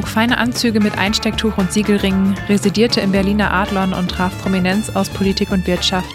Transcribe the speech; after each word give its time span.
trug 0.00 0.08
feine 0.08 0.38
Anzüge 0.38 0.80
mit 0.80 0.96
Einstecktuch 0.96 1.58
und 1.58 1.74
Siegelringen, 1.74 2.34
residierte 2.48 3.02
im 3.02 3.12
Berliner 3.12 3.52
Adlon 3.52 3.92
und 3.92 4.10
traf 4.10 4.32
Prominenz 4.40 4.88
aus 4.88 5.10
Politik 5.10 5.50
und 5.50 5.66
Wirtschaft. 5.66 6.08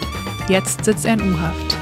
Jetzt 0.48 0.84
sitzt 0.84 1.06
er 1.06 1.14
in 1.14 1.32
U-Haft. 1.32 1.76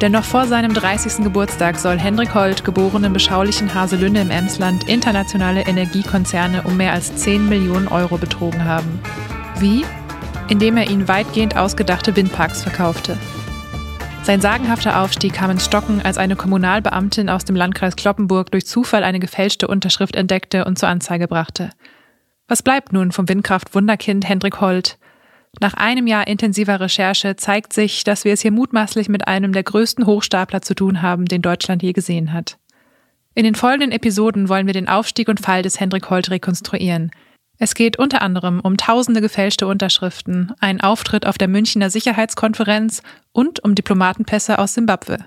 Denn 0.00 0.10
noch 0.10 0.24
vor 0.24 0.48
seinem 0.48 0.74
30. 0.74 1.22
Geburtstag 1.22 1.78
soll 1.78 1.96
Hendrik 1.96 2.34
Holt, 2.34 2.64
geboren 2.64 3.04
im 3.04 3.12
beschaulichen 3.12 3.72
Haselünne 3.72 4.22
im 4.22 4.30
Emsland, 4.30 4.88
internationale 4.88 5.60
Energiekonzerne 5.60 6.62
um 6.62 6.76
mehr 6.76 6.92
als 6.92 7.14
10 7.14 7.48
Millionen 7.48 7.86
Euro 7.86 8.18
betrogen 8.18 8.64
haben. 8.64 9.00
Wie? 9.60 9.84
Indem 10.48 10.76
er 10.76 10.90
ihnen 10.90 11.06
weitgehend 11.06 11.56
ausgedachte 11.56 12.16
Windparks 12.16 12.64
verkaufte. 12.64 13.16
Sein 14.24 14.40
sagenhafter 14.40 15.02
Aufstieg 15.02 15.34
kam 15.34 15.50
ins 15.50 15.66
Stocken, 15.66 16.00
als 16.00 16.16
eine 16.16 16.34
Kommunalbeamtin 16.34 17.28
aus 17.28 17.44
dem 17.44 17.56
Landkreis 17.56 17.94
Kloppenburg 17.94 18.50
durch 18.50 18.64
Zufall 18.64 19.04
eine 19.04 19.20
gefälschte 19.20 19.68
Unterschrift 19.68 20.16
entdeckte 20.16 20.64
und 20.64 20.78
zur 20.78 20.88
Anzeige 20.88 21.28
brachte. 21.28 21.68
Was 22.48 22.62
bleibt 22.62 22.94
nun 22.94 23.12
vom 23.12 23.28
Windkraft-Wunderkind 23.28 24.26
Hendrik 24.26 24.62
Holt? 24.62 24.96
Nach 25.60 25.74
einem 25.74 26.06
Jahr 26.06 26.26
intensiver 26.26 26.80
Recherche 26.80 27.36
zeigt 27.36 27.74
sich, 27.74 28.02
dass 28.02 28.24
wir 28.24 28.32
es 28.32 28.40
hier 28.40 28.50
mutmaßlich 28.50 29.10
mit 29.10 29.28
einem 29.28 29.52
der 29.52 29.62
größten 29.62 30.06
Hochstapler 30.06 30.62
zu 30.62 30.74
tun 30.74 31.02
haben, 31.02 31.26
den 31.26 31.42
Deutschland 31.42 31.82
je 31.82 31.92
gesehen 31.92 32.32
hat. 32.32 32.56
In 33.34 33.44
den 33.44 33.54
folgenden 33.54 33.92
Episoden 33.92 34.48
wollen 34.48 34.66
wir 34.66 34.72
den 34.72 34.88
Aufstieg 34.88 35.28
und 35.28 35.40
Fall 35.40 35.60
des 35.60 35.80
Hendrik 35.80 36.08
Holt 36.08 36.30
rekonstruieren. 36.30 37.10
Es 37.58 37.74
geht 37.74 37.98
unter 37.98 38.20
anderem 38.22 38.60
um 38.60 38.76
tausende 38.76 39.20
gefälschte 39.20 39.66
Unterschriften, 39.66 40.52
einen 40.60 40.80
Auftritt 40.80 41.26
auf 41.26 41.38
der 41.38 41.48
Münchner 41.48 41.88
Sicherheitskonferenz 41.88 43.02
und 43.32 43.62
um 43.62 43.74
Diplomatenpässe 43.74 44.58
aus 44.58 44.74
Simbabwe. 44.74 45.18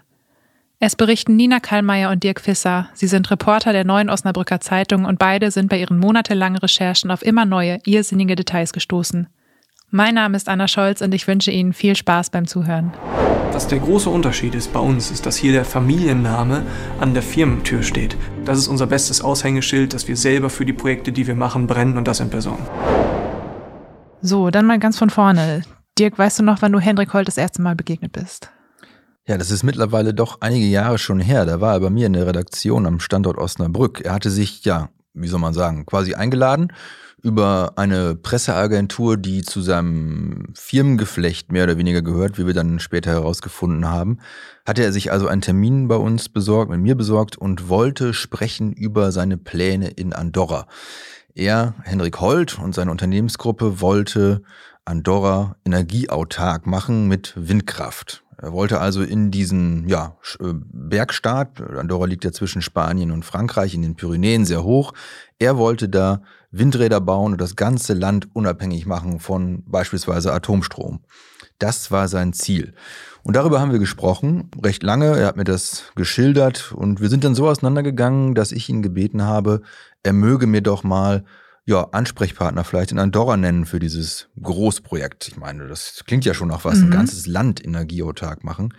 Es 0.79 0.95
berichten 0.95 1.35
Nina 1.35 1.59
Kallmeier 1.59 2.11
und 2.11 2.23
Dirk 2.23 2.39
Fisser. 2.39 2.89
Sie 2.93 3.07
sind 3.07 3.31
Reporter 3.31 3.73
der 3.73 3.83
Neuen 3.83 4.09
Osnabrücker 4.09 4.59
Zeitung 4.59 5.05
und 5.05 5.17
beide 5.17 5.49
sind 5.49 5.69
bei 5.69 5.79
ihren 5.79 5.97
monatelangen 5.97 6.59
Recherchen 6.59 7.09
auf 7.09 7.23
immer 7.23 7.45
neue, 7.45 7.79
irrsinnige 7.85 8.35
Details 8.35 8.73
gestoßen. 8.73 9.27
Mein 9.89 10.15
Name 10.15 10.35
ist 10.35 10.49
Anna 10.49 10.67
Scholz 10.67 10.99
und 10.99 11.13
ich 11.13 11.29
wünsche 11.29 11.49
Ihnen 11.49 11.71
viel 11.71 11.95
Spaß 11.95 12.29
beim 12.29 12.45
Zuhören. 12.45 12.91
Was 13.53 13.69
der 13.69 13.79
große 13.79 14.09
Unterschied 14.09 14.53
ist 14.53 14.73
bei 14.73 14.81
uns, 14.81 15.11
ist, 15.11 15.25
dass 15.25 15.37
hier 15.37 15.53
der 15.53 15.63
Familienname 15.63 16.63
an 16.99 17.13
der 17.13 17.23
Firmentür 17.23 17.81
steht. 17.83 18.17
Das 18.43 18.57
ist 18.57 18.67
unser 18.67 18.85
bestes 18.85 19.21
Aushängeschild, 19.21 19.93
dass 19.93 20.09
wir 20.09 20.17
selber 20.17 20.49
für 20.49 20.65
die 20.65 20.73
Projekte, 20.73 21.13
die 21.13 21.25
wir 21.25 21.35
machen, 21.35 21.67
brennen 21.67 21.97
und 21.97 22.05
das 22.05 22.19
in 22.19 22.29
Person. 22.29 22.57
So, 24.21 24.49
dann 24.49 24.65
mal 24.65 24.77
ganz 24.77 24.97
von 24.97 25.09
vorne. 25.09 25.61
Dirk, 25.97 26.19
weißt 26.19 26.39
du 26.39 26.43
noch, 26.43 26.61
wann 26.61 26.73
du 26.73 26.79
Hendrik 26.79 27.13
Holt 27.13 27.29
das 27.29 27.37
erste 27.37 27.61
Mal 27.61 27.77
begegnet 27.77 28.11
bist? 28.11 28.51
Ja, 29.25 29.37
das 29.37 29.51
ist 29.51 29.63
mittlerweile 29.63 30.13
doch 30.13 30.41
einige 30.41 30.65
Jahre 30.65 30.97
schon 30.97 31.21
her. 31.21 31.45
Da 31.45 31.61
war 31.61 31.75
er 31.75 31.79
bei 31.79 31.89
mir 31.89 32.07
in 32.07 32.13
der 32.13 32.27
Redaktion 32.27 32.85
am 32.87 32.99
Standort 32.99 33.37
Osnabrück. 33.37 34.01
Er 34.01 34.11
hatte 34.11 34.31
sich, 34.31 34.65
ja, 34.65 34.89
wie 35.13 35.29
soll 35.29 35.39
man 35.39 35.53
sagen, 35.53 35.85
quasi 35.85 36.13
eingeladen 36.13 36.73
über 37.23 37.73
eine 37.75 38.15
Presseagentur, 38.15 39.17
die 39.17 39.41
zu 39.41 39.61
seinem 39.61 40.53
Firmengeflecht 40.53 41.51
mehr 41.51 41.63
oder 41.63 41.77
weniger 41.77 42.01
gehört, 42.01 42.37
wie 42.37 42.45
wir 42.45 42.53
dann 42.53 42.79
später 42.79 43.11
herausgefunden 43.11 43.87
haben, 43.87 44.19
hatte 44.65 44.83
er 44.83 44.91
sich 44.91 45.11
also 45.11 45.27
einen 45.27 45.41
Termin 45.41 45.87
bei 45.87 45.95
uns 45.95 46.29
besorgt, 46.29 46.69
mit 46.69 46.79
mir 46.79 46.95
besorgt 46.95 47.37
und 47.37 47.69
wollte 47.69 48.13
sprechen 48.13 48.71
über 48.73 49.11
seine 49.11 49.37
Pläne 49.37 49.89
in 49.89 50.13
Andorra. 50.13 50.67
Er, 51.33 51.73
Henrik 51.83 52.19
Holt 52.21 52.59
und 52.59 52.75
seine 52.75 52.91
Unternehmensgruppe 52.91 53.81
wollte 53.81 54.41
Andorra 54.85 55.55
energieautark 55.65 56.65
machen 56.65 57.07
mit 57.07 57.33
Windkraft. 57.35 58.23
Er 58.39 58.53
wollte 58.53 58.79
also 58.79 59.01
in 59.01 59.31
diesen 59.31 59.89
ja, 59.89 60.15
äh, 60.39 60.53
Bergstaat, 60.53 61.59
Andorra 61.59 62.05
liegt 62.05 62.23
ja 62.23 62.31
zwischen 62.31 62.61
Spanien 62.61 63.11
und 63.11 63.25
Frankreich 63.25 63.73
in 63.73 63.81
den 63.81 63.95
Pyrenäen 63.95 64.45
sehr 64.45 64.63
hoch, 64.63 64.93
er 65.39 65.57
wollte 65.57 65.89
da 65.89 66.21
Windräder 66.57 67.01
bauen 67.01 67.33
und 67.33 67.41
das 67.41 67.55
ganze 67.55 67.93
Land 67.93 68.27
unabhängig 68.33 68.85
machen 68.85 69.19
von 69.19 69.63
beispielsweise 69.65 70.33
Atomstrom. 70.33 70.99
Das 71.59 71.91
war 71.91 72.07
sein 72.07 72.33
Ziel. 72.33 72.73
Und 73.23 73.35
darüber 73.35 73.59
haben 73.59 73.71
wir 73.71 73.79
gesprochen, 73.79 74.49
recht 74.63 74.83
lange. 74.83 75.17
Er 75.17 75.27
hat 75.27 75.37
mir 75.37 75.43
das 75.43 75.91
geschildert 75.95 76.71
und 76.71 77.01
wir 77.01 77.09
sind 77.09 77.23
dann 77.23 77.35
so 77.35 77.47
auseinandergegangen, 77.47 78.35
dass 78.35 78.51
ich 78.51 78.69
ihn 78.69 78.81
gebeten 78.81 79.23
habe, 79.23 79.61
er 80.03 80.13
möge 80.13 80.47
mir 80.47 80.61
doch 80.61 80.83
mal 80.83 81.25
ja, 81.65 81.89
Ansprechpartner 81.91 82.63
vielleicht 82.63 82.93
in 82.93 82.99
Andorra 82.99 83.35
nennen 83.35 83.65
für 83.65 83.79
dieses 83.79 84.29
Großprojekt. 84.41 85.27
Ich 85.27 85.35
meine, 85.35 85.67
das 85.67 86.03
klingt 86.05 86.23
ja 86.23 86.33
schon 86.33 86.47
nach 86.47 86.63
was, 86.63 86.77
mhm. 86.77 86.85
ein 86.85 86.91
ganzes 86.91 87.27
Land 87.27 87.63
energieautark 87.63 88.45
machen. 88.45 88.73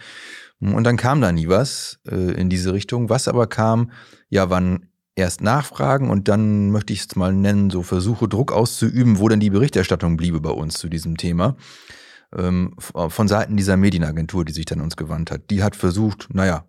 Und 0.58 0.84
dann 0.84 0.96
kam 0.96 1.20
da 1.20 1.30
nie 1.30 1.48
was 1.48 2.00
äh, 2.08 2.32
in 2.32 2.48
diese 2.48 2.72
Richtung. 2.72 3.10
Was 3.10 3.28
aber 3.28 3.46
kam, 3.46 3.90
ja, 4.30 4.48
wann 4.48 4.88
erst 5.18 5.42
nachfragen 5.42 6.10
und 6.10 6.28
dann 6.28 6.70
möchte 6.70 6.92
ich 6.92 7.00
es 7.00 7.16
mal 7.16 7.32
nennen, 7.32 7.70
so 7.70 7.82
Versuche, 7.82 8.28
Druck 8.28 8.52
auszuüben, 8.52 9.18
wo 9.18 9.28
denn 9.28 9.40
die 9.40 9.50
Berichterstattung 9.50 10.16
bliebe 10.16 10.40
bei 10.40 10.50
uns 10.50 10.74
zu 10.74 10.88
diesem 10.88 11.16
Thema. 11.16 11.56
Ähm, 12.36 12.74
von 12.78 13.26
Seiten 13.26 13.56
dieser 13.56 13.78
Medienagentur, 13.78 14.44
die 14.44 14.52
sich 14.52 14.66
dann 14.66 14.82
uns 14.82 14.96
gewandt 14.96 15.30
hat. 15.30 15.48
Die 15.48 15.62
hat 15.62 15.74
versucht, 15.74 16.28
naja, 16.32 16.64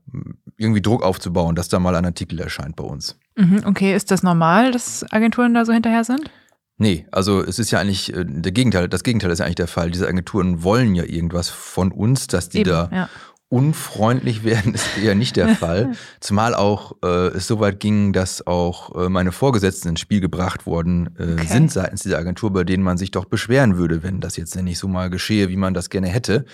irgendwie 0.55 0.81
Druck 0.81 1.03
aufzubauen, 1.03 1.55
dass 1.55 1.67
da 1.67 1.79
mal 1.79 1.95
ein 1.95 2.05
Artikel 2.05 2.39
erscheint 2.39 2.77
bei 2.77 2.85
uns. 2.85 3.17
Mhm, 3.35 3.63
okay, 3.65 3.93
ist 3.93 4.09
das 4.09 4.23
normal, 4.23 4.71
dass 4.71 5.05
Agenturen 5.11 5.53
da 5.53 5.65
so 5.65 5.73
hinterher 5.73 6.05
sind? 6.05 6.31
Nee, 6.77 7.05
also 7.11 7.43
es 7.43 7.59
ist 7.59 7.71
ja 7.71 7.79
eigentlich 7.79 8.13
äh, 8.13 8.23
der 8.25 8.53
Gegenteil, 8.53 8.87
das 8.87 9.03
Gegenteil 9.03 9.31
ist 9.31 9.39
ja 9.39 9.45
eigentlich 9.45 9.55
der 9.55 9.67
Fall. 9.67 9.91
Diese 9.91 10.07
Agenturen 10.07 10.63
wollen 10.63 10.95
ja 10.95 11.03
irgendwas 11.03 11.49
von 11.49 11.91
uns, 11.91 12.27
dass 12.27 12.47
die 12.47 12.59
Eben, 12.59 12.69
da 12.69 12.89
ja 12.91 13.09
unfreundlich 13.49 14.43
werden 14.43 14.73
ist 14.75 14.97
eher 14.97 15.15
nicht 15.15 15.35
der 15.35 15.49
Fall. 15.49 15.91
Zumal 16.19 16.53
auch 16.53 16.93
äh, 17.03 17.27
es 17.29 17.47
so 17.47 17.59
weit 17.59 17.79
ging, 17.79 18.13
dass 18.13 18.45
auch 18.45 18.95
äh, 18.95 19.09
meine 19.09 19.31
Vorgesetzten 19.31 19.89
ins 19.89 19.99
Spiel 19.99 20.21
gebracht 20.21 20.65
worden 20.65 21.09
äh, 21.17 21.33
okay. 21.33 21.47
sind 21.47 21.71
seitens 21.71 22.03
dieser 22.03 22.19
Agentur, 22.19 22.53
bei 22.53 22.63
denen 22.63 22.83
man 22.83 22.97
sich 22.97 23.11
doch 23.11 23.25
beschweren 23.25 23.77
würde, 23.77 24.03
wenn 24.03 24.21
das 24.21 24.37
jetzt 24.37 24.55
nicht 24.55 24.79
so 24.79 24.87
mal 24.87 25.09
geschehe, 25.09 25.49
wie 25.49 25.57
man 25.57 25.73
das 25.73 25.89
gerne 25.89 26.07
hätte. 26.07 26.45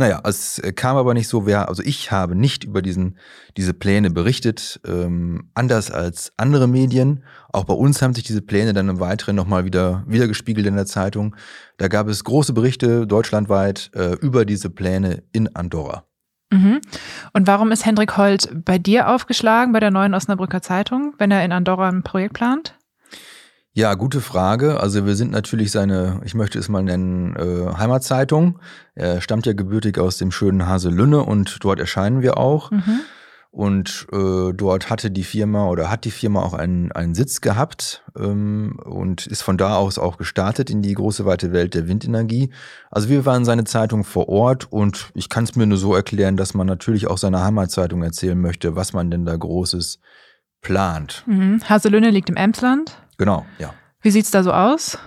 Naja, 0.00 0.20
es 0.22 0.62
kam 0.76 0.96
aber 0.96 1.12
nicht 1.12 1.26
so, 1.26 1.44
wer, 1.44 1.68
also 1.68 1.82
ich 1.82 2.12
habe 2.12 2.36
nicht 2.36 2.62
über 2.62 2.82
diesen, 2.82 3.18
diese 3.56 3.74
Pläne 3.74 4.10
berichtet, 4.10 4.80
ähm, 4.86 5.50
anders 5.54 5.90
als 5.90 6.32
andere 6.36 6.68
Medien. 6.68 7.24
Auch 7.52 7.64
bei 7.64 7.74
uns 7.74 8.00
haben 8.00 8.14
sich 8.14 8.22
diese 8.22 8.40
Pläne 8.40 8.74
dann 8.74 8.88
im 8.88 9.00
Weiteren 9.00 9.34
nochmal 9.34 9.64
wieder 9.64 10.04
wiedergespiegelt 10.06 10.68
in 10.68 10.76
der 10.76 10.86
Zeitung. 10.86 11.34
Da 11.78 11.88
gab 11.88 12.06
es 12.06 12.22
große 12.22 12.52
Berichte 12.52 13.08
deutschlandweit 13.08 13.90
äh, 13.92 14.12
über 14.20 14.44
diese 14.44 14.70
Pläne 14.70 15.24
in 15.32 15.56
Andorra. 15.56 16.07
Mhm. 16.50 16.80
Und 17.32 17.46
warum 17.46 17.72
ist 17.72 17.84
Hendrik 17.84 18.16
Holt 18.16 18.48
bei 18.64 18.78
dir 18.78 19.08
aufgeschlagen, 19.08 19.72
bei 19.72 19.80
der 19.80 19.90
neuen 19.90 20.14
Osnabrücker 20.14 20.62
Zeitung, 20.62 21.14
wenn 21.18 21.30
er 21.30 21.44
in 21.44 21.52
Andorra 21.52 21.88
ein 21.88 22.02
Projekt 22.02 22.34
plant? 22.34 22.74
Ja, 23.72 23.94
gute 23.94 24.20
Frage. 24.20 24.80
Also 24.80 25.06
wir 25.06 25.14
sind 25.14 25.30
natürlich 25.30 25.70
seine, 25.70 26.20
ich 26.24 26.34
möchte 26.34 26.58
es 26.58 26.68
mal 26.68 26.82
nennen, 26.82 27.36
äh, 27.36 27.76
Heimatzeitung. 27.76 28.58
Er 28.94 29.20
stammt 29.20 29.46
ja 29.46 29.52
gebürtig 29.52 29.98
aus 29.98 30.16
dem 30.16 30.32
schönen 30.32 30.66
Haselünne 30.66 31.22
und 31.22 31.62
dort 31.62 31.78
erscheinen 31.78 32.22
wir 32.22 32.38
auch. 32.38 32.70
Mhm. 32.72 33.00
Und 33.50 34.06
äh, 34.12 34.52
dort 34.52 34.90
hatte 34.90 35.10
die 35.10 35.24
Firma 35.24 35.68
oder 35.68 35.90
hat 35.90 36.04
die 36.04 36.10
Firma 36.10 36.42
auch 36.42 36.52
einen, 36.52 36.92
einen 36.92 37.14
Sitz 37.14 37.40
gehabt 37.40 38.04
ähm, 38.16 38.78
und 38.84 39.26
ist 39.26 39.42
von 39.42 39.56
da 39.56 39.76
aus 39.76 39.98
auch 39.98 40.18
gestartet 40.18 40.68
in 40.68 40.82
die 40.82 40.92
große 40.92 41.24
weite 41.24 41.50
Welt 41.52 41.74
der 41.74 41.88
Windenergie. 41.88 42.50
Also 42.90 43.08
wir 43.08 43.24
waren 43.24 43.46
seine 43.46 43.64
Zeitung 43.64 44.04
vor 44.04 44.28
Ort 44.28 44.70
und 44.70 45.10
ich 45.14 45.30
kann 45.30 45.44
es 45.44 45.56
mir 45.56 45.66
nur 45.66 45.78
so 45.78 45.94
erklären, 45.94 46.36
dass 46.36 46.52
man 46.52 46.66
natürlich 46.66 47.06
auch 47.06 47.16
seiner 47.16 47.42
Heimatzeitung 47.42 48.02
erzählen 48.02 48.38
möchte, 48.38 48.76
was 48.76 48.92
man 48.92 49.10
denn 49.10 49.24
da 49.24 49.34
Großes 49.34 49.98
plant. 50.60 51.24
Mhm. 51.26 51.62
Haselünne 51.66 52.10
liegt 52.10 52.28
im 52.28 52.36
Emsland. 52.36 53.00
Genau, 53.16 53.46
ja. 53.58 53.72
Wie 54.02 54.10
sieht's 54.10 54.30
da 54.30 54.42
so 54.42 54.52
aus? 54.52 54.98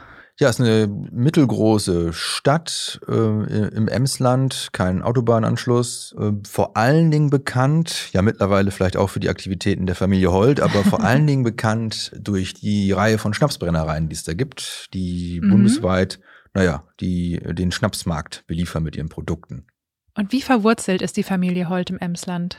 Ja, 0.42 0.50
es 0.50 0.60
ist 0.60 0.66
eine 0.66 0.88
mittelgroße 0.88 2.14
Stadt 2.14 3.00
äh, 3.08 3.14
im 3.14 3.88
Emsland, 3.88 4.70
kein 4.72 5.04
Autobahnanschluss. 5.04 6.16
Äh, 6.18 6.32
vor 6.50 6.76
allen 6.76 7.12
Dingen 7.12 7.30
bekannt, 7.30 8.10
ja 8.12 8.24
mittlerweile 8.24 8.72
vielleicht 8.72 8.98
auch 8.98 9.12
für 9.12 9.20
die 9.20 9.30
Aktivitäten 9.30 9.86
der 9.86 9.94
Familie 9.94 10.32
Holt, 10.32 10.60
aber 10.60 10.84
vor 10.84 11.04
allen 11.04 11.28
Dingen 11.28 11.44
bekannt 11.44 12.14
durch 12.20 12.56
die 12.56 12.92
Reihe 12.92 13.20
von 13.20 13.36
Schnapsbrennereien, 13.36 14.10
die 14.10 14.16
es 14.16 14.24
da 14.24 14.34
gibt, 14.34 14.92
die 14.96 15.40
mhm. 15.44 15.52
bundesweit, 15.52 16.20
naja, 16.56 16.86
die 17.00 17.40
den 17.40 17.72
Schnapsmarkt 17.72 18.44
beliefern 18.48 18.82
mit 18.82 18.96
ihren 18.96 19.10
Produkten. 19.10 19.68
Und 20.16 20.32
wie 20.32 20.42
verwurzelt 20.42 21.04
ist 21.04 21.18
die 21.18 21.24
Familie 21.24 21.70
Holt 21.70 21.92
im 21.92 22.00
Emsland? 22.00 22.58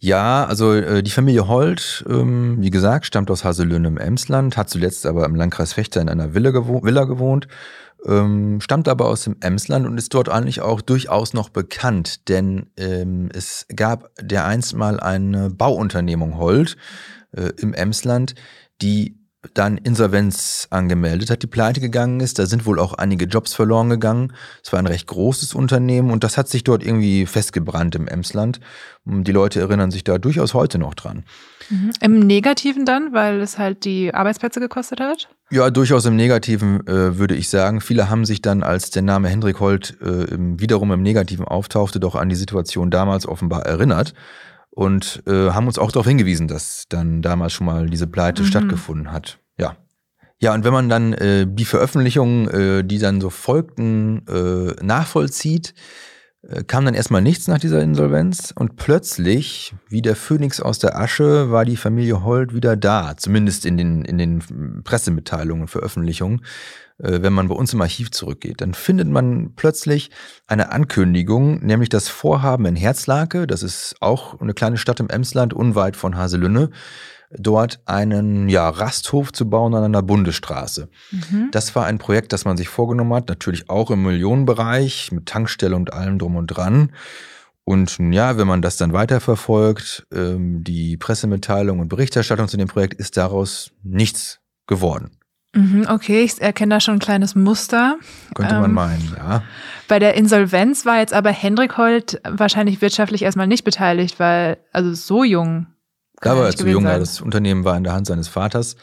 Ja, 0.00 0.44
also 0.44 0.74
äh, 0.74 1.02
die 1.02 1.10
Familie 1.10 1.48
Holt, 1.48 2.04
ähm, 2.08 2.58
wie 2.60 2.70
gesagt, 2.70 3.04
stammt 3.04 3.32
aus 3.32 3.44
Haselünne 3.44 3.88
im 3.88 3.98
Emsland, 3.98 4.56
hat 4.56 4.70
zuletzt 4.70 5.04
aber 5.06 5.24
im 5.24 5.34
Landkreis 5.34 5.72
Fechter 5.72 6.00
in 6.00 6.08
einer 6.08 6.34
Villa, 6.34 6.50
gewo 6.50 6.84
Villa 6.84 7.02
gewohnt, 7.02 7.48
ähm, 8.06 8.60
stammt 8.60 8.86
aber 8.86 9.06
aus 9.06 9.24
dem 9.24 9.36
Emsland 9.40 9.86
und 9.86 9.98
ist 9.98 10.14
dort 10.14 10.28
eigentlich 10.28 10.60
auch 10.60 10.80
durchaus 10.82 11.34
noch 11.34 11.48
bekannt, 11.48 12.28
denn 12.28 12.70
ähm, 12.76 13.28
es 13.34 13.66
gab 13.74 14.10
der 14.20 14.44
einst 14.44 14.76
mal 14.76 15.00
eine 15.00 15.50
Bauunternehmung 15.50 16.38
Holt 16.38 16.76
äh, 17.32 17.50
im 17.58 17.74
Emsland, 17.74 18.36
die 18.80 19.18
dann 19.54 19.78
Insolvenz 19.78 20.66
angemeldet 20.70 21.30
hat, 21.30 21.42
die 21.42 21.46
pleite 21.46 21.80
gegangen 21.80 22.20
ist. 22.20 22.38
Da 22.38 22.46
sind 22.46 22.66
wohl 22.66 22.78
auch 22.78 22.94
einige 22.94 23.26
Jobs 23.26 23.54
verloren 23.54 23.90
gegangen. 23.90 24.32
Es 24.62 24.72
war 24.72 24.78
ein 24.78 24.86
recht 24.86 25.06
großes 25.06 25.54
Unternehmen 25.54 26.10
und 26.10 26.24
das 26.24 26.36
hat 26.36 26.48
sich 26.48 26.64
dort 26.64 26.84
irgendwie 26.84 27.26
festgebrannt 27.26 27.94
im 27.94 28.08
Emsland. 28.08 28.60
Die 29.04 29.32
Leute 29.32 29.60
erinnern 29.60 29.90
sich 29.90 30.04
da 30.04 30.18
durchaus 30.18 30.54
heute 30.54 30.78
noch 30.78 30.94
dran. 30.94 31.24
Mhm. 31.70 31.90
Im 32.00 32.18
Negativen 32.20 32.84
dann, 32.84 33.12
weil 33.12 33.40
es 33.40 33.58
halt 33.58 33.84
die 33.84 34.12
Arbeitsplätze 34.14 34.60
gekostet 34.60 35.00
hat? 35.00 35.28
Ja, 35.50 35.70
durchaus 35.70 36.04
im 36.04 36.16
Negativen 36.16 36.86
äh, 36.86 37.18
würde 37.18 37.34
ich 37.34 37.48
sagen. 37.48 37.80
Viele 37.80 38.10
haben 38.10 38.24
sich 38.24 38.42
dann, 38.42 38.62
als 38.62 38.90
der 38.90 39.02
Name 39.02 39.28
Hendrik 39.28 39.60
Holt 39.60 39.96
äh, 40.02 40.26
wiederum 40.30 40.92
im 40.92 41.02
Negativen 41.02 41.46
auftauchte, 41.46 42.00
doch 42.00 42.14
an 42.14 42.28
die 42.28 42.36
Situation 42.36 42.90
damals 42.90 43.26
offenbar 43.26 43.64
erinnert 43.64 44.12
und 44.78 45.24
äh, 45.26 45.50
haben 45.50 45.66
uns 45.66 45.76
auch 45.76 45.90
darauf 45.90 46.06
hingewiesen, 46.06 46.46
dass 46.46 46.84
dann 46.88 47.20
damals 47.20 47.52
schon 47.52 47.66
mal 47.66 47.90
diese 47.90 48.06
Pleite 48.06 48.42
mhm. 48.42 48.46
stattgefunden 48.46 49.10
hat. 49.10 49.40
Ja. 49.58 49.76
Ja, 50.38 50.54
und 50.54 50.62
wenn 50.62 50.72
man 50.72 50.88
dann 50.88 51.14
äh, 51.14 51.48
die 51.48 51.64
Veröffentlichungen, 51.64 52.48
äh, 52.48 52.84
die 52.84 53.00
dann 53.00 53.20
so 53.20 53.28
folgten, 53.28 54.24
äh, 54.28 54.76
nachvollzieht, 54.80 55.74
äh, 56.42 56.62
kam 56.62 56.84
dann 56.84 56.94
erstmal 56.94 57.22
nichts 57.22 57.48
nach 57.48 57.58
dieser 57.58 57.82
Insolvenz 57.82 58.52
und 58.54 58.76
plötzlich, 58.76 59.74
wie 59.88 60.00
der 60.00 60.14
Phönix 60.14 60.60
aus 60.60 60.78
der 60.78 60.96
Asche, 60.96 61.50
war 61.50 61.64
die 61.64 61.76
Familie 61.76 62.22
Holt 62.22 62.54
wieder 62.54 62.76
da, 62.76 63.16
zumindest 63.16 63.66
in 63.66 63.78
den, 63.78 64.04
in 64.04 64.16
den 64.16 64.82
Pressemitteilungen 64.84 65.62
und 65.62 65.68
Veröffentlichungen. 65.68 66.44
Äh, 66.98 67.22
wenn 67.22 67.32
man 67.32 67.48
bei 67.48 67.54
uns 67.54 67.72
im 67.72 67.80
Archiv 67.80 68.10
zurückgeht, 68.10 68.60
dann 68.60 68.74
findet 68.74 69.08
man 69.08 69.52
plötzlich 69.54 70.10
eine 70.46 70.70
Ankündigung, 70.72 71.64
nämlich 71.64 71.88
das 71.88 72.08
Vorhaben 72.08 72.66
in 72.66 72.76
Herzlake, 72.76 73.46
das 73.46 73.62
ist 73.62 73.96
auch 74.00 74.40
eine 74.40 74.54
kleine 74.54 74.76
Stadt 74.76 75.00
im 75.00 75.08
Emsland, 75.08 75.54
unweit 75.54 75.96
von 75.96 76.16
Haselünne, 76.16 76.70
dort 77.30 77.80
einen 77.84 78.48
ja, 78.48 78.68
Rasthof 78.68 79.32
zu 79.32 79.48
bauen 79.48 79.74
an 79.74 79.84
einer 79.84 80.02
Bundesstraße. 80.02 80.88
Mhm. 81.10 81.48
Das 81.52 81.74
war 81.74 81.84
ein 81.84 81.98
Projekt, 81.98 82.32
das 82.32 82.44
man 82.44 82.56
sich 82.56 82.68
vorgenommen 82.68 83.14
hat, 83.14 83.28
natürlich 83.28 83.68
auch 83.68 83.90
im 83.90 84.02
Millionenbereich, 84.02 85.12
mit 85.12 85.26
Tankstelle 85.26 85.76
und 85.76 85.92
allem 85.92 86.18
drum 86.18 86.36
und 86.36 86.46
dran. 86.46 86.92
Und 87.64 87.98
ja, 87.98 88.38
wenn 88.38 88.46
man 88.46 88.62
das 88.62 88.78
dann 88.78 88.94
weiterverfolgt, 88.94 90.06
ähm, 90.10 90.64
die 90.64 90.96
Pressemitteilung 90.96 91.80
und 91.80 91.88
Berichterstattung 91.88 92.48
zu 92.48 92.56
dem 92.56 92.68
Projekt 92.68 92.94
ist 92.94 93.18
daraus 93.18 93.72
nichts 93.82 94.40
geworden. 94.66 95.17
Mhm, 95.54 95.86
okay, 95.88 96.22
ich 96.22 96.40
erkenne 96.40 96.74
da 96.74 96.80
schon 96.80 96.94
ein 96.94 97.00
kleines 97.00 97.34
Muster. 97.34 97.96
Könnte 98.34 98.54
man 98.54 98.64
ähm, 98.66 98.74
meinen, 98.74 99.14
ja. 99.16 99.42
Bei 99.88 99.98
der 99.98 100.14
Insolvenz 100.14 100.84
war 100.84 100.98
jetzt 100.98 101.14
aber 101.14 101.30
Hendrik 101.30 101.78
Holt 101.78 102.20
wahrscheinlich 102.24 102.82
wirtschaftlich 102.82 103.22
erstmal 103.22 103.46
nicht 103.46 103.64
beteiligt, 103.64 104.20
weil, 104.20 104.58
also 104.72 104.92
so 104.92 105.24
jung. 105.24 105.66
Da 106.20 106.36
war 106.36 106.46
er 106.46 106.56
zu 106.56 106.66
jung, 106.68 106.84
ja. 106.84 106.98
Das 106.98 107.20
Unternehmen 107.20 107.64
war 107.64 107.76
in 107.76 107.84
der 107.84 107.94
Hand 107.94 108.06
seines 108.06 108.28
Vaters, 108.28 108.76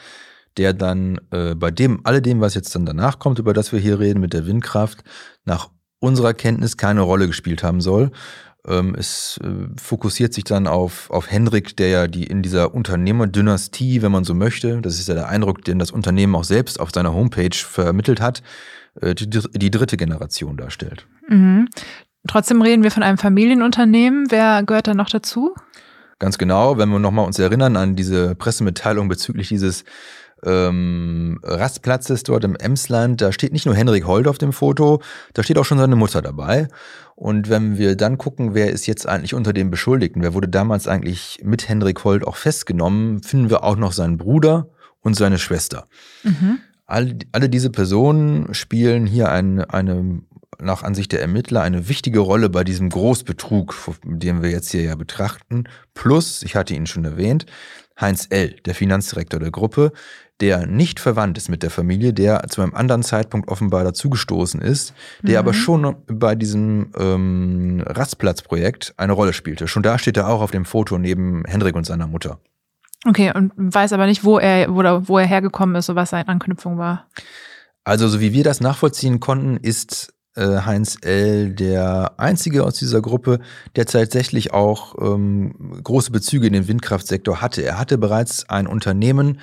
der 0.56 0.72
dann 0.72 1.20
äh, 1.30 1.54
bei 1.54 1.70
dem, 1.70 2.00
alledem, 2.04 2.40
was 2.40 2.54
jetzt 2.54 2.74
dann 2.74 2.84
danach 2.84 3.18
kommt, 3.18 3.38
über 3.38 3.52
das 3.52 3.72
wir 3.72 3.78
hier 3.78 4.00
reden, 4.00 4.20
mit 4.20 4.32
der 4.32 4.46
Windkraft, 4.46 5.04
nach 5.44 5.70
unserer 6.00 6.34
Kenntnis 6.34 6.76
keine 6.76 7.02
Rolle 7.02 7.26
gespielt 7.26 7.62
haben 7.62 7.80
soll. 7.80 8.10
Ähm, 8.66 8.94
es 8.98 9.38
äh, 9.42 9.68
fokussiert 9.80 10.34
sich 10.34 10.44
dann 10.44 10.66
auf, 10.66 11.10
auf 11.10 11.30
Hendrik, 11.30 11.76
der 11.76 11.88
ja 11.88 12.06
die 12.06 12.24
in 12.24 12.42
dieser 12.42 12.74
Unternehmerdynastie, 12.74 14.02
wenn 14.02 14.12
man 14.12 14.24
so 14.24 14.34
möchte, 14.34 14.80
das 14.80 14.98
ist 14.98 15.08
ja 15.08 15.14
der 15.14 15.28
Eindruck, 15.28 15.64
den 15.64 15.78
das 15.78 15.90
Unternehmen 15.90 16.34
auch 16.34 16.44
selbst 16.44 16.80
auf 16.80 16.90
seiner 16.92 17.14
Homepage 17.14 17.54
vermittelt 17.54 18.20
hat, 18.20 18.42
äh, 19.00 19.14
die, 19.14 19.28
die 19.28 19.70
dritte 19.70 19.96
Generation 19.96 20.56
darstellt. 20.56 21.06
Mhm. 21.28 21.68
Trotzdem 22.26 22.60
reden 22.60 22.82
wir 22.82 22.90
von 22.90 23.04
einem 23.04 23.18
Familienunternehmen. 23.18 24.30
Wer 24.30 24.64
gehört 24.64 24.88
da 24.88 24.94
noch 24.94 25.08
dazu? 25.08 25.54
Ganz 26.18 26.38
genau, 26.38 26.78
wenn 26.78 26.88
wir 26.88 26.98
nochmal 26.98 27.26
uns 27.26 27.38
erinnern 27.38 27.76
an 27.76 27.94
diese 27.94 28.34
Pressemitteilung 28.34 29.08
bezüglich 29.08 29.48
dieses 29.48 29.84
ähm, 30.44 31.40
Rastplatzes 31.42 32.22
dort 32.22 32.44
im 32.44 32.56
Emsland, 32.56 33.20
da 33.20 33.32
steht 33.32 33.52
nicht 33.52 33.66
nur 33.66 33.74
Henrik 33.74 34.06
Holt 34.06 34.26
auf 34.26 34.38
dem 34.38 34.52
Foto, 34.52 35.00
da 35.34 35.42
steht 35.42 35.58
auch 35.58 35.64
schon 35.64 35.78
seine 35.78 35.96
Mutter 35.96 36.22
dabei. 36.22 36.68
Und 37.14 37.48
wenn 37.48 37.78
wir 37.78 37.96
dann 37.96 38.18
gucken, 38.18 38.54
wer 38.54 38.70
ist 38.70 38.86
jetzt 38.86 39.08
eigentlich 39.08 39.34
unter 39.34 39.52
den 39.52 39.70
Beschuldigten, 39.70 40.22
wer 40.22 40.34
wurde 40.34 40.48
damals 40.48 40.86
eigentlich 40.86 41.40
mit 41.42 41.68
Henrik 41.68 42.04
Holt 42.04 42.26
auch 42.26 42.36
festgenommen, 42.36 43.22
finden 43.22 43.50
wir 43.50 43.64
auch 43.64 43.76
noch 43.76 43.92
seinen 43.92 44.18
Bruder 44.18 44.68
und 45.00 45.14
seine 45.14 45.38
Schwester. 45.38 45.86
Mhm. 46.22 46.58
All, 46.86 47.16
alle 47.32 47.48
diese 47.48 47.70
Personen 47.70 48.52
spielen 48.54 49.06
hier 49.06 49.30
eine, 49.30 49.72
eine, 49.72 50.20
nach 50.60 50.82
Ansicht 50.82 51.12
der 51.12 51.20
Ermittler, 51.20 51.62
eine 51.62 51.88
wichtige 51.88 52.20
Rolle 52.20 52.48
bei 52.48 52.64
diesem 52.64 52.90
Großbetrug, 52.90 53.74
den 54.04 54.42
wir 54.42 54.50
jetzt 54.50 54.70
hier 54.70 54.82
ja 54.82 54.94
betrachten. 54.94 55.64
Plus, 55.94 56.42
ich 56.42 56.56
hatte 56.56 56.74
ihn 56.74 56.86
schon 56.86 57.04
erwähnt, 57.04 57.46
Heinz 58.00 58.26
L., 58.30 58.56
der 58.64 58.74
Finanzdirektor 58.74 59.40
der 59.40 59.50
Gruppe, 59.50 59.92
der 60.40 60.66
nicht 60.66 61.00
verwandt 61.00 61.38
ist 61.38 61.48
mit 61.48 61.62
der 61.62 61.70
Familie, 61.70 62.12
der 62.12 62.42
zu 62.48 62.60
einem 62.60 62.74
anderen 62.74 63.02
Zeitpunkt 63.02 63.48
offenbar 63.48 63.84
dazugestoßen 63.84 64.60
ist, 64.60 64.92
der 65.22 65.40
mhm. 65.40 65.46
aber 65.48 65.54
schon 65.54 65.96
bei 66.06 66.34
diesem 66.34 66.92
ähm, 66.98 67.82
Rastplatzprojekt 67.86 68.94
eine 68.98 69.14
Rolle 69.14 69.32
spielte. 69.32 69.66
Schon 69.66 69.82
da 69.82 69.98
steht 69.98 70.18
er 70.18 70.28
auch 70.28 70.42
auf 70.42 70.50
dem 70.50 70.66
Foto 70.66 70.98
neben 70.98 71.44
Hendrik 71.46 71.74
und 71.74 71.86
seiner 71.86 72.06
Mutter. 72.06 72.38
Okay, 73.06 73.32
und 73.34 73.52
weiß 73.56 73.92
aber 73.92 74.06
nicht, 74.06 74.24
wo 74.24 74.38
er, 74.38 74.68
wo, 74.68 74.82
wo 75.08 75.18
er 75.18 75.26
hergekommen 75.26 75.76
ist 75.76 75.88
oder 75.88 76.02
was 76.02 76.10
seine 76.10 76.28
Anknüpfung 76.28 76.76
war. 76.76 77.06
Also, 77.84 78.08
so 78.08 78.20
wie 78.20 78.32
wir 78.32 78.42
das 78.42 78.60
nachvollziehen 78.60 79.20
konnten, 79.20 79.58
ist 79.58 80.12
äh, 80.36 80.60
Heinz 80.60 80.98
L. 81.02 81.54
der 81.54 82.12
einzige 82.18 82.64
aus 82.64 82.74
dieser 82.74 83.00
Gruppe, 83.00 83.40
der 83.74 83.86
tatsächlich 83.86 84.52
auch 84.52 84.94
ähm, 85.00 85.80
große 85.82 86.10
Bezüge 86.10 86.46
in 86.46 86.52
den 86.52 86.68
Windkraftsektor 86.68 87.40
hatte. 87.40 87.62
Er 87.62 87.78
hatte 87.78 87.98
bereits 87.98 88.48
ein 88.48 88.66
Unternehmen, 88.66 89.40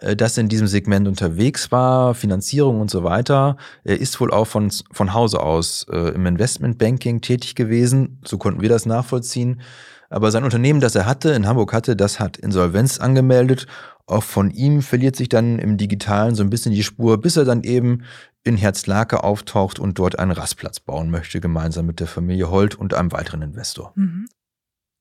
äh, 0.00 0.16
das 0.16 0.38
in 0.38 0.48
diesem 0.48 0.66
Segment 0.66 1.08
unterwegs 1.08 1.72
war, 1.72 2.14
Finanzierung 2.14 2.80
und 2.80 2.90
so 2.90 3.04
weiter. 3.04 3.56
Er 3.84 4.00
ist 4.00 4.20
wohl 4.20 4.30
auch 4.30 4.46
von, 4.46 4.70
von 4.92 5.14
Hause 5.14 5.40
aus 5.40 5.86
äh, 5.90 6.14
im 6.14 6.26
Investmentbanking 6.26 7.20
tätig 7.20 7.54
gewesen. 7.54 8.20
So 8.24 8.38
konnten 8.38 8.62
wir 8.62 8.68
das 8.68 8.86
nachvollziehen. 8.86 9.60
Aber 10.08 10.30
sein 10.30 10.44
Unternehmen, 10.44 10.80
das 10.80 10.94
er 10.94 11.06
hatte, 11.06 11.30
in 11.30 11.46
Hamburg 11.46 11.72
hatte, 11.72 11.96
das 11.96 12.20
hat 12.20 12.36
Insolvenz 12.36 12.98
angemeldet. 12.98 13.66
Auch 14.06 14.22
von 14.22 14.52
ihm 14.52 14.82
verliert 14.82 15.16
sich 15.16 15.28
dann 15.28 15.58
im 15.58 15.78
Digitalen 15.78 16.36
so 16.36 16.44
ein 16.44 16.50
bisschen 16.50 16.72
die 16.72 16.84
Spur, 16.84 17.20
bis 17.20 17.36
er 17.36 17.44
dann 17.44 17.64
eben 17.64 18.04
in 18.46 18.56
Herzlake 18.56 19.24
auftaucht 19.24 19.78
und 19.78 19.98
dort 19.98 20.18
einen 20.18 20.30
Rastplatz 20.30 20.80
bauen 20.80 21.10
möchte, 21.10 21.40
gemeinsam 21.40 21.86
mit 21.86 22.00
der 22.00 22.06
Familie 22.06 22.50
Holt 22.50 22.74
und 22.74 22.94
einem 22.94 23.12
weiteren 23.12 23.42
Investor. 23.42 23.92
Mhm. 23.96 24.28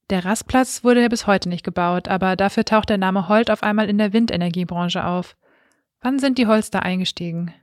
Der 0.10 0.24
Rastplatz 0.24 0.84
wurde 0.84 1.02
ja 1.02 1.08
bis 1.08 1.26
heute 1.26 1.50
nicht 1.50 1.64
gebaut, 1.64 2.08
aber 2.08 2.36
dafür 2.36 2.64
taucht 2.64 2.90
der 2.90 2.98
Name 2.98 3.28
Holt 3.28 3.50
auf 3.50 3.64
einmal 3.64 3.90
in 3.90 3.98
der 3.98 4.14
Windenergiebranche 4.14 5.04
auf. 5.04 5.36
Wann 6.02 6.20
sind 6.20 6.38
die 6.38 6.46
Holz 6.46 6.70
da 6.70 6.80
eingestiegen? 6.80 7.54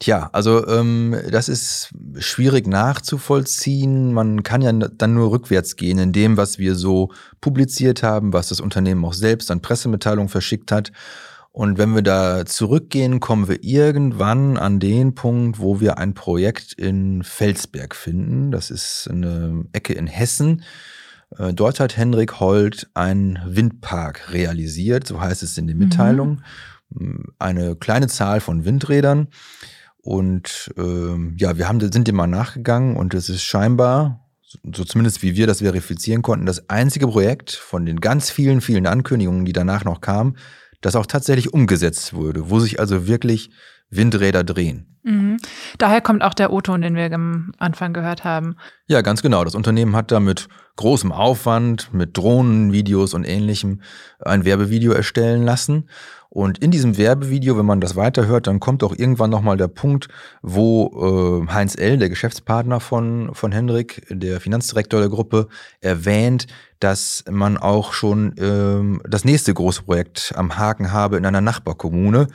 Tja, 0.00 0.30
also 0.32 0.64
ähm, 0.68 1.16
das 1.28 1.48
ist 1.48 1.90
schwierig 2.18 2.68
nachzuvollziehen. 2.68 4.12
Man 4.12 4.44
kann 4.44 4.62
ja 4.62 4.72
dann 4.72 5.14
nur 5.14 5.32
rückwärts 5.32 5.74
gehen 5.74 5.98
in 5.98 6.12
dem, 6.12 6.36
was 6.36 6.60
wir 6.60 6.76
so 6.76 7.10
publiziert 7.40 8.04
haben, 8.04 8.32
was 8.32 8.48
das 8.48 8.60
Unternehmen 8.60 9.04
auch 9.04 9.12
selbst 9.12 9.50
an 9.50 9.60
Pressemitteilungen 9.60 10.28
verschickt 10.28 10.70
hat. 10.70 10.92
Und 11.50 11.78
wenn 11.78 11.94
wir 11.94 12.02
da 12.02 12.46
zurückgehen, 12.46 13.20
kommen 13.20 13.48
wir 13.48 13.64
irgendwann 13.64 14.56
an 14.56 14.78
den 14.78 15.14
Punkt, 15.14 15.58
wo 15.58 15.80
wir 15.80 15.98
ein 15.98 16.14
Projekt 16.14 16.72
in 16.74 17.22
Felsberg 17.24 17.96
finden. 17.96 18.52
Das 18.52 18.70
ist 18.70 19.08
eine 19.10 19.64
Ecke 19.72 19.94
in 19.94 20.06
Hessen. 20.06 20.62
Äh, 21.36 21.52
dort 21.52 21.80
hat 21.80 21.96
Henrik 21.96 22.40
Holt 22.40 22.88
einen 22.94 23.38
Windpark 23.44 24.32
realisiert, 24.32 25.06
so 25.06 25.20
heißt 25.20 25.42
es 25.42 25.58
in 25.58 25.66
den 25.66 25.78
Mitteilungen. 25.78 26.44
Mhm. 26.90 27.32
Eine 27.38 27.76
kleine 27.76 28.08
Zahl 28.08 28.40
von 28.40 28.64
Windrädern. 28.64 29.28
Und 30.00 30.72
ähm, 30.78 31.34
ja, 31.38 31.58
wir 31.58 31.68
haben, 31.68 31.80
sind 31.80 32.08
dem 32.08 32.16
mal 32.16 32.26
nachgegangen 32.26 32.96
und 32.96 33.14
es 33.14 33.28
ist 33.28 33.42
scheinbar, 33.42 34.26
so 34.74 34.84
zumindest 34.84 35.22
wie 35.22 35.36
wir 35.36 35.46
das 35.46 35.58
verifizieren 35.58 36.22
konnten, 36.22 36.46
das 36.46 36.70
einzige 36.70 37.08
Projekt 37.08 37.52
von 37.52 37.84
den 37.84 38.00
ganz 38.00 38.30
vielen, 38.30 38.60
vielen 38.62 38.86
Ankündigungen, 38.86 39.44
die 39.44 39.52
danach 39.52 39.84
noch 39.84 40.00
kamen, 40.00 40.36
das 40.80 40.96
auch 40.96 41.06
tatsächlich 41.06 41.52
umgesetzt 41.52 42.12
wurde, 42.12 42.50
wo 42.50 42.60
sich 42.60 42.80
also 42.80 43.06
wirklich 43.06 43.50
Windräder 43.90 44.44
drehen. 44.44 44.98
Mhm. 45.02 45.38
Daher 45.78 46.00
kommt 46.00 46.22
auch 46.22 46.34
der 46.34 46.52
O-Ton, 46.52 46.82
den 46.82 46.94
wir 46.94 47.10
am 47.12 47.52
Anfang 47.58 47.92
gehört 47.92 48.24
haben. 48.24 48.56
Ja, 48.86 49.00
ganz 49.00 49.22
genau. 49.22 49.44
Das 49.44 49.54
Unternehmen 49.54 49.96
hat 49.96 50.10
da 50.10 50.20
mit 50.20 50.48
großem 50.76 51.12
Aufwand, 51.12 51.92
mit 51.92 52.16
Drohnenvideos 52.16 53.14
und 53.14 53.24
ähnlichem 53.24 53.80
ein 54.20 54.44
Werbevideo 54.44 54.92
erstellen 54.92 55.42
lassen. 55.44 55.88
Und 56.30 56.58
in 56.58 56.70
diesem 56.70 56.98
Werbevideo, 56.98 57.56
wenn 57.56 57.64
man 57.64 57.80
das 57.80 57.96
weiterhört, 57.96 58.46
dann 58.46 58.60
kommt 58.60 58.84
auch 58.84 58.94
irgendwann 58.94 59.30
nochmal 59.30 59.56
der 59.56 59.68
Punkt, 59.68 60.08
wo 60.42 61.42
äh, 61.48 61.52
Heinz 61.52 61.74
L., 61.74 61.96
der 61.96 62.10
Geschäftspartner 62.10 62.80
von, 62.80 63.30
von 63.32 63.50
Hendrik, 63.50 64.06
der 64.10 64.40
Finanzdirektor 64.40 65.00
der 65.00 65.08
Gruppe, 65.08 65.48
erwähnt, 65.80 66.46
dass 66.80 67.24
man 67.30 67.56
auch 67.56 67.94
schon 67.94 68.34
ähm, 68.38 69.00
das 69.08 69.24
nächste 69.24 69.54
große 69.54 69.84
Projekt 69.84 70.32
am 70.36 70.58
Haken 70.58 70.92
habe 70.92 71.16
in 71.16 71.24
einer 71.24 71.40
Nachbarkommune. 71.40 72.28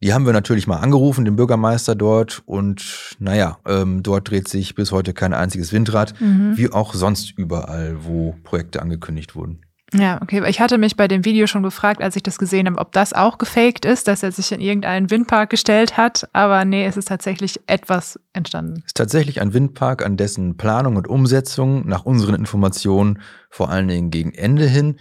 Die 0.00 0.14
haben 0.14 0.26
wir 0.26 0.32
natürlich 0.32 0.66
mal 0.66 0.76
angerufen, 0.76 1.24
den 1.24 1.36
Bürgermeister 1.36 1.94
dort. 1.94 2.42
Und 2.46 3.16
naja, 3.18 3.58
ähm, 3.66 4.02
dort 4.02 4.30
dreht 4.30 4.48
sich 4.48 4.74
bis 4.74 4.92
heute 4.92 5.12
kein 5.12 5.34
einziges 5.34 5.72
Windrad, 5.72 6.14
mhm. 6.20 6.56
wie 6.56 6.70
auch 6.70 6.94
sonst 6.94 7.36
überall, 7.36 7.96
wo 8.04 8.36
Projekte 8.44 8.80
angekündigt 8.80 9.34
wurden. 9.34 9.60
Ja, 9.94 10.20
okay. 10.20 10.42
Ich 10.48 10.60
hatte 10.60 10.76
mich 10.76 10.96
bei 10.96 11.08
dem 11.08 11.24
Video 11.24 11.46
schon 11.46 11.62
gefragt, 11.62 12.02
als 12.02 12.14
ich 12.14 12.22
das 12.22 12.38
gesehen 12.38 12.66
habe, 12.66 12.78
ob 12.78 12.92
das 12.92 13.14
auch 13.14 13.38
gefaked 13.38 13.86
ist, 13.86 14.06
dass 14.06 14.22
er 14.22 14.32
sich 14.32 14.52
in 14.52 14.60
irgendeinen 14.60 15.10
Windpark 15.10 15.48
gestellt 15.48 15.96
hat. 15.96 16.28
Aber 16.34 16.64
nee, 16.64 16.84
es 16.84 16.96
ist 16.98 17.08
tatsächlich 17.08 17.58
etwas 17.66 18.20
entstanden. 18.34 18.80
Es 18.80 18.88
ist 18.88 18.96
tatsächlich 18.96 19.40
ein 19.40 19.54
Windpark, 19.54 20.04
an 20.04 20.18
dessen 20.18 20.58
Planung 20.58 20.96
und 20.96 21.08
Umsetzung 21.08 21.88
nach 21.88 22.04
unseren 22.04 22.34
Informationen 22.34 23.20
vor 23.48 23.70
allen 23.70 23.88
Dingen 23.88 24.10
gegen 24.10 24.32
Ende 24.34 24.66
hin 24.66 24.96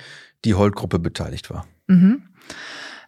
die 0.46 0.56
Holt-Gruppe 0.56 1.00
beteiligt 1.00 1.50
war. 1.50 1.66
Mhm. 1.88 2.22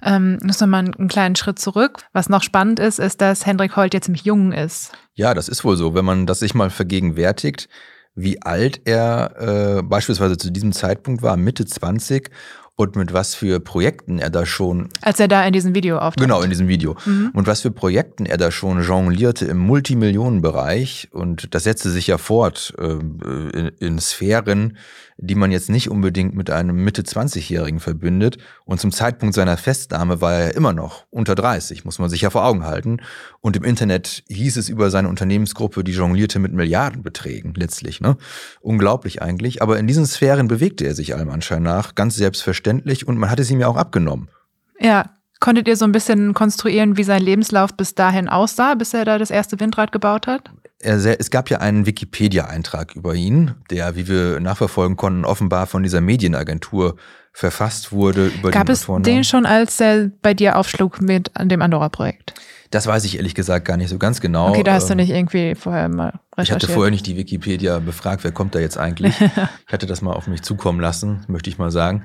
Ähm, 0.02 0.38
noch 0.42 0.60
mal 0.68 0.80
einen 0.80 1.08
kleinen 1.08 1.36
Schritt 1.36 1.60
zurück. 1.60 2.00
Was 2.14 2.30
noch 2.30 2.44
spannend 2.44 2.80
ist, 2.80 3.00
ist, 3.00 3.22
dass 3.22 3.46
Hendrik 3.46 3.76
Holt 3.76 3.94
jetzt 3.94 4.06
ziemlich 4.06 4.26
jung 4.26 4.52
ist. 4.52 4.92
Ja, 5.14 5.34
das 5.34 5.50
ist 5.50 5.64
wohl 5.64 5.76
so. 5.76 5.94
Wenn 5.94 6.06
man 6.06 6.26
das 6.26 6.40
sich 6.40 6.54
mal 6.54 6.70
vergegenwärtigt, 6.70 7.68
wie 8.16 8.42
alt 8.42 8.82
er 8.86 9.78
äh, 9.80 9.84
beispielsweise 9.84 10.38
zu 10.38 10.52
diesem 10.52 10.72
Zeitpunkt 10.72 11.22
war, 11.22 11.38
Mitte 11.38 11.66
20 11.66 12.30
und 12.80 12.96
mit 12.96 13.12
was 13.12 13.36
für 13.36 13.60
Projekten 13.60 14.20
er 14.20 14.30
da 14.30 14.46
schon. 14.46 14.88
Als 15.02 15.20
er 15.20 15.28
da 15.28 15.46
in 15.46 15.52
diesem 15.52 15.76
Video 15.76 15.98
auftaucht. 15.98 16.22
Genau, 16.22 16.42
in 16.42 16.50
diesem 16.50 16.70
Video. 16.70 16.96
Mhm. 17.04 17.32
Und 17.34 17.46
was 17.46 17.60
für 17.60 17.72
Projekten 17.72 18.26
er 18.26 18.38
da 18.38 18.52
schon 18.52 18.82
jonglierte 18.82 19.44
im 19.48 19.58
Multimillionenbereich. 19.58 21.10
Und 21.12 21.54
das 21.54 21.66
setzte 21.66 21.90
sich 21.90 22.08
ja 22.08 22.18
fort 22.18 22.74
äh, 22.78 22.92
in, 22.92 23.72
in 23.80 24.00
Sphären, 24.00 24.78
die 25.18 25.36
man 25.36 25.52
jetzt 25.52 25.70
nicht 25.70 25.90
unbedingt 25.92 26.36
mit 26.36 26.50
einem 26.50 26.82
Mitte-20-Jährigen 26.86 27.82
verbindet. 27.82 28.38
Und 28.64 28.80
zum 28.80 28.94
Zeitpunkt 28.94 29.36
seiner 29.36 29.58
Festnahme 29.58 30.22
war 30.22 30.34
er 30.36 30.56
immer 30.56 30.72
noch 30.72 31.04
unter 31.10 31.36
30, 31.36 31.84
muss 31.84 32.00
man 32.00 32.10
sich 32.10 32.22
ja 32.22 32.30
vor 32.30 32.46
Augen 32.46 32.64
halten. 32.64 33.02
Und 33.42 33.58
im 33.58 33.66
Internet 33.66 34.24
hieß 34.30 34.56
es 34.56 34.70
über 34.70 34.90
seine 34.90 35.10
Unternehmensgruppe, 35.10 35.84
die 35.84 35.92
jonglierte 35.92 36.40
mit 36.40 36.54
Milliardenbeträgen 36.54 37.54
letztlich. 37.56 38.00
Ne? 38.00 38.16
Unglaublich 38.62 39.22
eigentlich. 39.22 39.62
Aber 39.62 39.78
in 39.78 39.88
diesen 39.88 40.06
Sphären 40.06 40.48
bewegte 40.48 40.86
er 40.86 40.96
sich 40.96 41.14
allem 41.14 41.30
Anschein 41.30 41.64
nach, 41.64 41.94
ganz 41.96 42.16
selbstverständlich. 42.16 42.69
Und 42.70 43.18
man 43.18 43.30
hat 43.30 43.40
es 43.40 43.52
ihm 43.52 43.60
ja 43.60 43.68
auch 43.68 43.78
abgenommen. 43.78 44.30
Ja, 44.80 45.06
Konntet 45.40 45.70
ihr 45.70 45.78
so 45.78 45.86
ein 45.86 45.94
bisschen 45.94 46.34
konstruieren, 46.34 46.98
wie 46.98 47.04
sein 47.04 47.22
Lebenslauf 47.22 47.74
bis 47.74 47.96
dahin 47.96 48.28
aussah, 48.28 48.76
bis 48.76 48.94
er 48.94 49.06
da 49.06 49.18
das 49.18 49.32
erste 49.32 49.60
Windrad 49.60 49.92
gebaut 49.92 50.28
hat? 50.28 50.52
es 50.82 51.30
gab 51.30 51.50
ja 51.50 51.58
einen 51.58 51.86
Wikipedia-Eintrag 51.86 52.96
über 52.96 53.14
ihn, 53.14 53.56
der, 53.70 53.98
wie 53.98 54.08
wir 54.08 54.40
nachverfolgen 54.40 54.96
konnten, 54.96 55.26
offenbar 55.26 55.68
von 55.68 55.84
dieser 55.84 56.00
Medienagentur 56.00 56.96
verfasst 57.34 57.92
wurde. 57.92 58.28
Über 58.28 58.52
Gab 58.52 58.70
es 58.70 58.88
den 59.00 59.26
schon, 59.26 59.46
als 59.46 59.82
er 59.82 60.10
bei 60.22 60.34
dir 60.34 60.58
aufschlug 60.58 61.02
mit 61.02 61.32
dem 61.38 61.62
Andorra-Projekt? 61.62 62.34
Das 62.72 62.86
weiß 62.86 63.04
ich 63.06 63.18
ehrlich 63.18 63.34
gesagt 63.34 63.66
gar 63.66 63.78
nicht 63.78 63.90
so 63.90 63.98
ganz 63.98 64.22
genau. 64.22 64.50
Okay, 64.50 64.64
da 64.64 64.74
hast 64.74 64.90
du 64.90 64.94
ähm, 64.94 64.98
nicht 64.98 65.10
irgendwie 65.10 65.56
vorher 65.56 65.90
mal 65.90 66.20
recherchiert. 66.38 66.48
Ich 66.48 66.52
hatte 66.52 66.68
vorher 66.68 66.92
nicht 66.92 67.08
die 67.08 67.18
Wikipedia 67.18 67.80
befragt, 67.80 68.24
wer 68.24 68.32
kommt 68.32 68.54
da 68.54 68.60
jetzt 68.60 68.78
eigentlich. 68.78 69.20
ich 69.68 69.74
hatte 69.74 69.88
das 69.88 70.02
mal 70.02 70.14
auf 70.14 70.28
mich 70.28 70.44
zukommen 70.44 70.80
lassen, 70.80 71.26
möchte 71.28 71.50
ich 71.50 71.58
mal 71.58 71.72
sagen. 71.72 72.04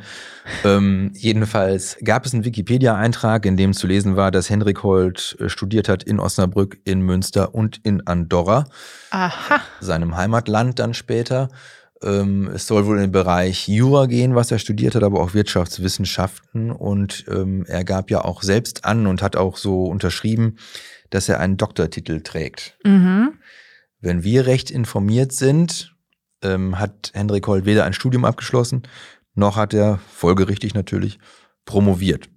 Ähm, 0.65 1.13
jedenfalls 1.15 1.99
gab 2.03 2.25
es 2.25 2.33
einen 2.33 2.45
Wikipedia-Eintrag, 2.45 3.45
in 3.45 3.59
dem 3.59 3.75
zu 3.75 3.87
lesen 3.87 4.17
war, 4.17 4.31
dass 4.31 4.49
Henrik 4.49 4.83
Holt 4.83 5.37
äh, 5.39 5.51
studiert 5.51 5.89
hat 5.89 6.03
in 6.03 6.19
Osnabrück, 6.19 6.79
in 6.85 7.03
Münster 7.03 7.55
und 7.55 7.81
in 7.83 8.07
Andorra. 8.07 8.65
Aha. 9.11 9.61
Seinem 9.81 10.17
Heimatland 10.17 10.79
dann 10.79 10.95
später. 10.95 11.49
Ähm, 12.03 12.51
es 12.55 12.67
soll 12.67 12.87
wohl 12.87 12.97
in 12.97 13.03
den 13.03 13.13
Bereich 13.13 13.69
Jura 13.69 14.07
gehen, 14.07 14.35
was 14.35 14.51
er 14.51 14.59
studiert 14.59 14.95
hat, 14.95 15.03
aber 15.03 15.21
auch 15.21 15.35
Wirtschaftswissenschaften. 15.35 16.71
Und 16.71 17.25
ähm, 17.29 17.65
er 17.67 17.85
gab 17.85 18.11
ja 18.11 18.25
auch 18.25 18.43
selbst 18.43 18.85
an 18.85 19.07
und 19.07 19.23
hat 19.23 19.37
auch 19.37 19.57
so 19.57 19.87
unterschrieben, 19.87 20.57
dass 21.11 21.29
er 21.29 21.41
einen 21.41 21.57
Doktortitel 21.57 22.21
trägt. 22.21 22.77
Mhm. 22.85 23.35
Wenn 24.01 24.23
wir 24.25 24.47
recht 24.47 24.71
informiert 24.71 25.33
sind, 25.33 25.95
ähm, 26.43 26.79
hat 26.79 27.11
Hendrik 27.15 27.47
Holt 27.47 27.65
weder 27.65 27.85
ein 27.85 27.93
Studium 27.93 28.25
abgeschlossen, 28.25 28.83
noch 29.35 29.57
hat 29.57 29.75
er, 29.75 29.99
folgerichtig 30.13 30.75
natürlich, 30.75 31.19
promoviert. 31.65 32.29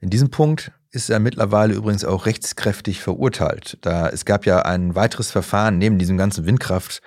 In 0.00 0.10
diesem 0.10 0.30
Punkt 0.30 0.72
ist 0.90 1.10
er 1.10 1.20
mittlerweile 1.20 1.74
übrigens 1.74 2.04
auch 2.04 2.26
rechtskräftig 2.26 3.00
verurteilt. 3.00 3.78
Da 3.80 4.08
es 4.08 4.24
gab 4.24 4.46
ja 4.46 4.62
ein 4.62 4.94
weiteres 4.94 5.30
Verfahren 5.30 5.78
neben 5.78 5.98
diesem 5.98 6.18
ganzen 6.18 6.46
Windkraft 6.46 7.02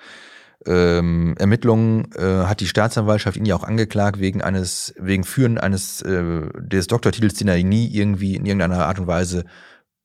ähm, 0.64 1.34
Ermittlungen 1.38 2.10
äh, 2.14 2.44
hat 2.44 2.60
die 2.60 2.66
Staatsanwaltschaft 2.66 3.36
ihn 3.36 3.44
ja 3.44 3.54
auch 3.54 3.64
angeklagt 3.64 4.20
wegen 4.20 4.42
eines, 4.42 4.94
wegen 4.98 5.24
Führen 5.24 5.58
eines 5.58 6.02
äh, 6.02 6.48
des 6.58 6.86
Doktortitels, 6.86 7.34
den 7.34 7.48
er 7.48 7.62
nie 7.62 7.88
irgendwie 7.88 8.36
in 8.36 8.46
irgendeiner 8.46 8.86
Art 8.86 8.98
und 8.98 9.06
Weise 9.06 9.44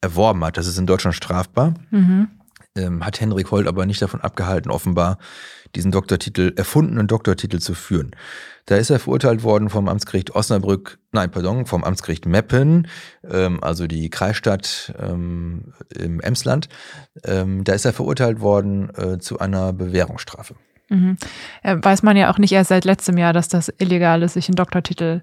erworben 0.01 0.43
hat. 0.43 0.57
Das 0.57 0.67
ist 0.67 0.77
in 0.77 0.87
Deutschland 0.87 1.15
strafbar. 1.15 1.75
Mhm. 1.91 2.27
Ähm, 2.77 3.05
hat 3.05 3.19
Henrik 3.19 3.51
Holt 3.51 3.67
aber 3.67 3.85
nicht 3.85 4.01
davon 4.01 4.21
abgehalten, 4.21 4.71
offenbar 4.71 5.17
diesen 5.75 5.91
Doktortitel, 5.91 6.53
erfundenen 6.55 7.07
Doktortitel 7.07 7.59
zu 7.59 7.73
führen. 7.73 8.15
Da 8.65 8.77
ist 8.77 8.89
er 8.89 8.99
verurteilt 8.99 9.43
worden 9.43 9.69
vom 9.69 9.89
Amtsgericht 9.89 10.35
Osnabrück, 10.35 10.99
nein, 11.11 11.31
pardon, 11.31 11.65
vom 11.65 11.83
Amtsgericht 11.83 12.25
Meppen, 12.25 12.87
ähm, 13.29 13.63
also 13.63 13.87
die 13.87 14.09
Kreisstadt 14.09 14.93
ähm, 14.99 15.73
im 15.93 16.21
Emsland. 16.21 16.69
Ähm, 17.25 17.63
da 17.63 17.73
ist 17.73 17.85
er 17.85 17.93
verurteilt 17.93 18.39
worden 18.39 18.89
äh, 18.95 19.19
zu 19.19 19.39
einer 19.39 19.73
Bewährungsstrafe. 19.73 20.55
Mhm. 20.89 21.15
Weiß 21.63 22.03
man 22.03 22.17
ja 22.17 22.31
auch 22.31 22.37
nicht 22.37 22.51
erst 22.51 22.67
seit 22.67 22.83
letztem 22.83 23.17
Jahr, 23.17 23.31
dass 23.31 23.47
das 23.47 23.73
illegal 23.77 24.23
ist, 24.23 24.33
sich 24.33 24.49
einen 24.49 24.57
Doktortitel 24.57 25.21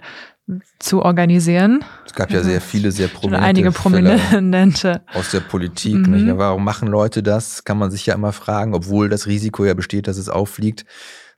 zu 0.79 1.03
organisieren. 1.03 1.85
Es 2.07 2.15
gab 2.15 2.31
ja 2.31 2.43
sehr 2.43 2.61
viele, 2.61 2.93
sehr 2.93 3.09
prominente 3.09 3.45
einige 3.45 3.71
Prominente 3.71 5.03
aus 5.15 5.31
der 5.31 5.41
Politik. 5.41 6.07
Mhm. 6.07 6.39
Warum 6.39 6.65
machen 6.65 6.89
Leute 6.89 7.23
das? 7.23 7.65
Kann 7.65 7.79
man 7.79 7.91
sich 7.91 8.07
ja 8.07 8.15
immer 8.15 8.33
fragen, 8.33 8.75
obwohl 8.75 9.09
das 9.09 9.27
Risiko 9.27 9.65
ja 9.65 9.75
besteht, 9.75 10.09
dass 10.09 10.17
es 10.17 10.29
auffliegt. 10.29 10.85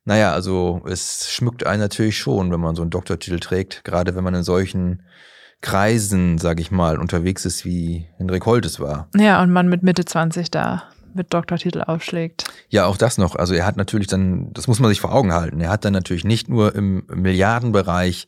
Naja, 0.05 0.33
also 0.33 0.83
es 0.87 1.31
schmückt 1.31 1.67
einen 1.67 1.81
natürlich 1.81 2.19
schon, 2.19 2.51
wenn 2.51 2.61
man 2.61 2.75
so 2.75 2.83
einen 2.83 2.91
Doktortitel 2.91 3.39
trägt, 3.39 3.85
gerade 3.85 4.17
wenn 4.17 4.25
man 4.25 4.35
in 4.35 4.43
solchen 4.43 5.03
Kreisen, 5.61 6.39
sag 6.39 6.59
ich 6.59 6.71
mal, 6.71 6.99
unterwegs 6.99 7.45
ist, 7.45 7.65
wie 7.65 8.07
Hendrik 8.17 8.47
Holtes 8.47 8.81
war. 8.81 9.09
Ja, 9.17 9.43
und 9.43 9.51
man 9.51 9.69
mit 9.69 9.83
Mitte 9.83 10.05
20 10.05 10.51
da 10.51 10.85
mit 11.15 11.35
Doktortitel 11.35 11.83
aufschlägt. 11.83 12.45
Ja, 12.69 12.87
auch 12.87 12.97
das 12.97 13.19
noch. 13.19 13.37
Also 13.37 13.55
er 13.55 13.67
hat 13.67 13.77
natürlich 13.77 14.07
dann, 14.07 14.53
das 14.53 14.69
muss 14.69 14.81
man 14.81 14.89
sich 14.89 15.01
vor 15.01 15.13
Augen 15.13 15.33
halten, 15.33 15.61
er 15.61 15.71
hat 15.71 15.85
dann 15.85 15.93
natürlich 15.93 16.25
nicht 16.25 16.49
nur 16.49 16.75
im 16.75 17.05
Milliardenbereich 17.13 18.27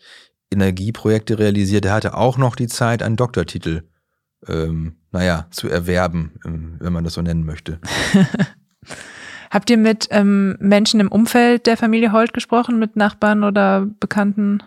Energieprojekte 0.53 1.39
realisiert, 1.39 1.85
er 1.85 1.95
hatte 1.95 2.17
auch 2.17 2.39
noch 2.39 2.57
die 2.57 2.69
Zeit, 2.69 3.03
einen 3.03 3.17
Doktortitel, 3.17 3.83
ähm, 4.47 4.97
naja, 5.11 5.47
zu 5.51 5.69
erwerben, 5.69 6.33
ähm, 6.45 6.77
wenn 6.79 6.93
man 6.93 7.05
das 7.05 7.15
so 7.15 7.23
nennen 7.23 7.45
möchte. 7.45 7.81
Habt 9.51 9.69
ihr 9.69 9.77
mit 9.77 10.09
ähm, 10.11 10.57
Menschen 10.61 10.99
im 11.01 11.13
Umfeld 11.13 11.67
der 11.67 11.77
Familie 11.77 12.13
Holt 12.13 12.33
gesprochen, 12.33 12.79
mit 12.79 12.97
Nachbarn 12.97 13.45
oder 13.45 13.87
Bekannten? 14.01 14.63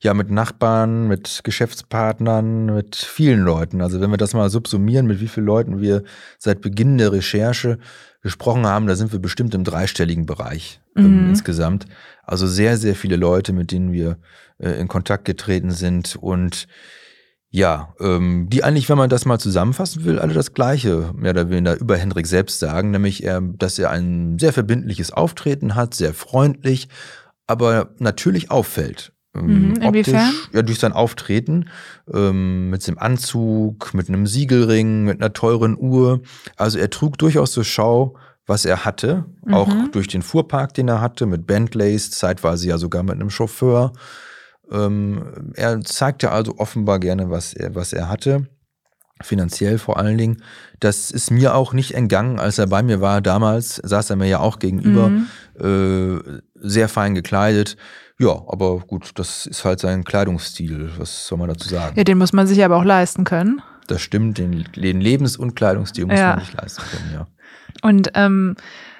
Ja, 0.00 0.14
mit 0.14 0.30
Nachbarn, 0.30 1.08
mit 1.08 1.40
Geschäftspartnern, 1.42 2.66
mit 2.66 2.96
vielen 2.96 3.40
Leuten. 3.40 3.82
Also 3.82 4.00
wenn 4.00 4.10
wir 4.10 4.16
das 4.16 4.32
mal 4.32 4.48
subsumieren, 4.48 5.06
mit 5.06 5.20
wie 5.20 5.28
vielen 5.28 5.46
Leuten 5.46 5.80
wir 5.80 6.04
seit 6.38 6.60
Beginn 6.60 6.98
der 6.98 7.12
Recherche 7.12 7.78
gesprochen 8.22 8.66
haben, 8.66 8.86
da 8.86 8.94
sind 8.94 9.12
wir 9.12 9.18
bestimmt 9.18 9.54
im 9.54 9.64
dreistelligen 9.64 10.24
Bereich 10.24 10.80
ähm, 10.96 11.24
mhm. 11.24 11.28
insgesamt. 11.30 11.86
Also 12.28 12.46
sehr, 12.46 12.76
sehr 12.76 12.94
viele 12.94 13.16
Leute, 13.16 13.52
mit 13.52 13.72
denen 13.72 13.92
wir 13.92 14.18
äh, 14.58 14.72
in 14.72 14.88
Kontakt 14.88 15.24
getreten 15.24 15.70
sind 15.70 16.16
und 16.16 16.68
ja, 17.50 17.94
ähm, 17.98 18.48
die 18.50 18.62
eigentlich, 18.62 18.90
wenn 18.90 18.98
man 18.98 19.08
das 19.08 19.24
mal 19.24 19.38
zusammenfassen 19.38 20.04
will, 20.04 20.18
alle 20.18 20.34
das 20.34 20.52
Gleiche 20.52 21.12
mehr 21.16 21.30
oder 21.30 21.48
weniger 21.48 21.80
über 21.80 21.96
Hendrik 21.96 22.26
selbst 22.26 22.58
sagen, 22.58 22.90
nämlich, 22.90 23.24
er, 23.24 23.40
dass 23.40 23.78
er 23.78 23.90
ein 23.90 24.38
sehr 24.38 24.52
verbindliches 24.52 25.10
Auftreten 25.10 25.74
hat, 25.74 25.94
sehr 25.94 26.12
freundlich, 26.12 26.88
aber 27.46 27.94
natürlich 27.98 28.50
auffällt. 28.50 29.12
Ähm, 29.34 29.70
mhm, 29.70 29.76
inwiefern? 29.76 30.28
Optisch, 30.28 30.50
ja, 30.52 30.62
durch 30.62 30.78
sein 30.78 30.92
Auftreten, 30.92 31.70
ähm, 32.12 32.68
mit 32.68 32.82
seinem 32.82 32.98
Anzug, 32.98 33.94
mit 33.94 34.08
einem 34.08 34.26
Siegelring, 34.26 35.04
mit 35.04 35.20
einer 35.20 35.32
teuren 35.32 35.76
Uhr. 35.78 36.20
Also 36.56 36.78
er 36.78 36.90
trug 36.90 37.16
durchaus 37.16 37.52
zur 37.52 37.64
Schau, 37.64 38.16
was 38.48 38.64
er 38.64 38.84
hatte, 38.84 39.26
mhm. 39.44 39.54
auch 39.54 39.72
durch 39.92 40.08
den 40.08 40.22
Fuhrpark, 40.22 40.74
den 40.74 40.88
er 40.88 41.00
hatte, 41.00 41.26
mit 41.26 41.46
Bentleys, 41.46 42.10
zeitweise 42.10 42.66
ja 42.66 42.78
sogar 42.78 43.02
mit 43.02 43.14
einem 43.14 43.30
Chauffeur. 43.30 43.92
Ähm, 44.72 45.52
er 45.54 45.80
zeigte 45.82 46.32
also 46.32 46.54
offenbar 46.56 46.98
gerne, 46.98 47.30
was 47.30 47.54
er, 47.54 47.74
was 47.74 47.92
er 47.92 48.08
hatte. 48.08 48.48
Finanziell 49.20 49.78
vor 49.78 49.98
allen 49.98 50.16
Dingen. 50.16 50.42
Das 50.80 51.10
ist 51.10 51.30
mir 51.30 51.54
auch 51.54 51.72
nicht 51.72 51.94
entgangen, 51.94 52.38
als 52.38 52.58
er 52.58 52.68
bei 52.68 52.82
mir 52.82 53.00
war. 53.00 53.20
Damals 53.20 53.76
saß 53.76 54.10
er 54.10 54.16
mir 54.16 54.28
ja 54.28 54.38
auch 54.38 54.60
gegenüber, 54.60 55.08
mhm. 55.08 55.26
äh, 55.60 56.40
sehr 56.54 56.88
fein 56.88 57.14
gekleidet. 57.14 57.76
Ja, 58.20 58.30
aber 58.48 58.78
gut, 58.80 59.10
das 59.16 59.46
ist 59.46 59.64
halt 59.64 59.80
sein 59.80 60.04
Kleidungsstil. 60.04 60.90
Was 60.98 61.26
soll 61.26 61.38
man 61.38 61.48
dazu 61.48 61.68
sagen? 61.68 61.96
Ja, 61.96 62.04
den 62.04 62.18
muss 62.18 62.32
man 62.32 62.46
sich 62.46 62.64
aber 62.64 62.76
auch 62.76 62.84
leisten 62.84 63.24
können. 63.24 63.60
Das 63.90 64.00
stimmt, 64.00 64.38
den, 64.38 64.64
den 64.76 65.00
Lebens- 65.00 65.36
und 65.36 65.54
Kleidungsstil 65.54 66.06
muss 66.06 66.18
ja. 66.18 66.36
man 66.36 66.44
sich 66.44 66.52
leisten 66.52 66.82
können, 66.90 67.10
ja. 67.12 67.26
Und 67.82 68.10
ähm, 68.14 68.56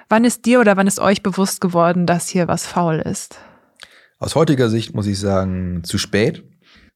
wann 0.09 0.23
ist 0.23 0.45
dir 0.45 0.59
oder 0.59 0.77
wann 0.77 0.87
ist 0.87 0.99
euch 0.99 1.23
bewusst 1.23 1.61
geworden, 1.61 2.05
dass 2.05 2.27
hier 2.27 2.47
was 2.47 2.65
faul 2.65 2.97
ist? 2.97 3.39
Aus 4.19 4.35
heutiger 4.35 4.69
Sicht 4.69 4.93
muss 4.93 5.07
ich 5.07 5.19
sagen, 5.19 5.83
zu 5.83 5.97
spät. 5.97 6.43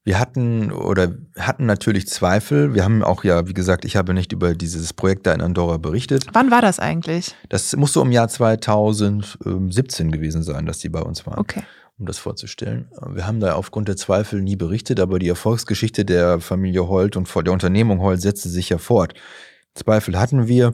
Wir 0.06 0.20
hatten 0.20 0.74
oder 0.74 1.14
hatten 1.40 1.66
natürlich 1.66 2.08
Zweifel. 2.08 2.74
Wir 2.74 2.84
haben 2.84 3.04
auch 3.04 3.24
ja, 3.24 3.48
wie 3.48 3.54
gesagt, 3.54 3.86
ich 3.86 3.96
habe 3.96 4.14
nicht 4.14 4.34
über 4.34 4.54
dieses 4.54 4.92
Projekt 4.92 5.26
da 5.26 5.34
in 5.34 5.40
Andorra 5.40 5.78
berichtet. 5.78 6.26
Wann 6.34 6.52
war 6.52 6.62
das 6.62 6.80
eigentlich? 6.80 7.34
Das 7.48 7.74
musste 7.78 8.02
um 8.02 8.12
Jahr 8.12 8.28
2017 8.28 10.12
gewesen 10.12 10.44
sein, 10.44 10.66
dass 10.66 10.80
die 10.80 10.90
bei 10.90 11.02
uns 11.02 11.26
waren. 11.26 11.40
Okay. 11.40 11.64
Um 12.00 12.06
das 12.06 12.18
vorzustellen. 12.18 12.90
Wir 13.08 13.28
haben 13.28 13.40
da 13.40 13.54
aufgrund 13.54 13.88
der 13.88 13.98
Zweifel 13.98 14.42
nie 14.42 14.56
berichtet, 14.56 15.00
aber 15.00 15.20
die 15.20 15.28
Erfolgsgeschichte 15.28 16.06
der 16.06 16.40
Familie 16.40 16.88
Holt 16.88 17.16
und 17.16 17.34
der 17.34 17.54
Unternehmung 17.54 18.00
Holt 18.00 18.22
setzte 18.22 18.50
sich 18.50 18.70
ja 18.70 18.78
fort. 18.78 19.14
Zweifel 19.76 20.20
hatten 20.20 20.48
wir. 20.48 20.74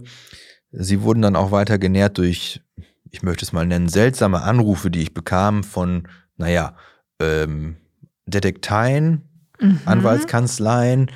Sie 0.72 1.02
wurden 1.02 1.22
dann 1.22 1.36
auch 1.36 1.52
weiter 1.52 1.78
genährt 1.78 2.18
durch, 2.18 2.62
ich 3.10 3.24
möchte 3.24 3.44
es 3.44 3.54
mal 3.54 3.66
nennen, 3.66 3.90
seltsame 3.90 4.42
Anrufe, 4.42 4.92
die 4.92 5.02
ich 5.02 5.14
bekam 5.14 5.64
von, 5.64 6.08
naja, 6.38 6.76
ähm, 7.20 7.78
Detekteien, 8.26 9.24
mhm. 9.60 9.82
Anwaltskanzleien, 9.86 11.12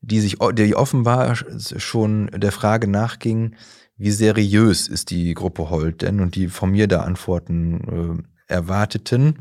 die 0.00 0.20
sich, 0.20 0.36
die 0.54 0.76
offenbar 0.76 1.36
schon 1.58 2.28
der 2.28 2.52
Frage 2.52 2.88
nachgingen, 2.88 3.56
wie 3.96 4.10
seriös 4.10 4.88
ist 4.88 5.10
die 5.10 5.34
Gruppe 5.34 5.70
Holt 5.70 6.02
denn 6.02 6.20
und 6.20 6.34
die 6.34 6.48
von 6.48 6.70
mir 6.70 6.88
da 6.88 7.02
Antworten 7.02 8.24
äh, 8.24 8.31
erwarteten. 8.52 9.40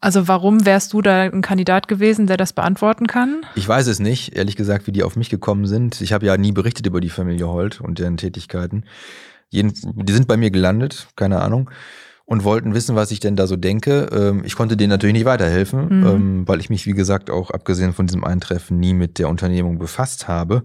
Also 0.00 0.28
warum 0.28 0.66
wärst 0.66 0.92
du 0.92 1.00
da 1.00 1.22
ein 1.22 1.40
Kandidat 1.40 1.88
gewesen, 1.88 2.26
der 2.26 2.36
das 2.36 2.52
beantworten 2.52 3.06
kann? 3.06 3.40
Ich 3.54 3.66
weiß 3.66 3.86
es 3.86 4.00
nicht, 4.00 4.36
ehrlich 4.36 4.54
gesagt, 4.54 4.86
wie 4.86 4.92
die 4.92 5.02
auf 5.02 5.16
mich 5.16 5.30
gekommen 5.30 5.66
sind. 5.66 6.00
Ich 6.02 6.12
habe 6.12 6.26
ja 6.26 6.36
nie 6.36 6.52
berichtet 6.52 6.86
über 6.86 7.00
die 7.00 7.08
Familie 7.08 7.48
Holt 7.48 7.80
und 7.80 7.98
deren 7.98 8.18
Tätigkeiten. 8.18 8.84
die 9.50 10.12
sind 10.12 10.28
bei 10.28 10.36
mir 10.36 10.50
gelandet, 10.50 11.08
keine 11.16 11.40
Ahnung 11.40 11.70
und 12.26 12.42
wollten 12.42 12.74
wissen, 12.74 12.96
was 12.96 13.12
ich 13.12 13.20
denn 13.20 13.36
da 13.36 13.46
so 13.46 13.56
denke. 13.56 14.08
Ähm, 14.12 14.42
ich 14.44 14.56
konnte 14.56 14.76
denen 14.76 14.90
natürlich 14.90 15.14
nicht 15.14 15.24
weiterhelfen, 15.24 16.00
mhm. 16.00 16.06
Ähm, 16.06 16.48
weil 16.48 16.60
ich 16.60 16.68
mich, 16.68 16.84
wie 16.84 16.92
gesagt, 16.92 17.30
auch 17.30 17.50
abgesehen 17.50 17.94
von 17.94 18.06
diesem 18.06 18.24
Eintreffen 18.24 18.78
nie 18.78 18.94
mit 18.94 19.18
der 19.18 19.28
Unternehmung 19.28 19.78
befasst 19.78 20.28
habe. 20.28 20.64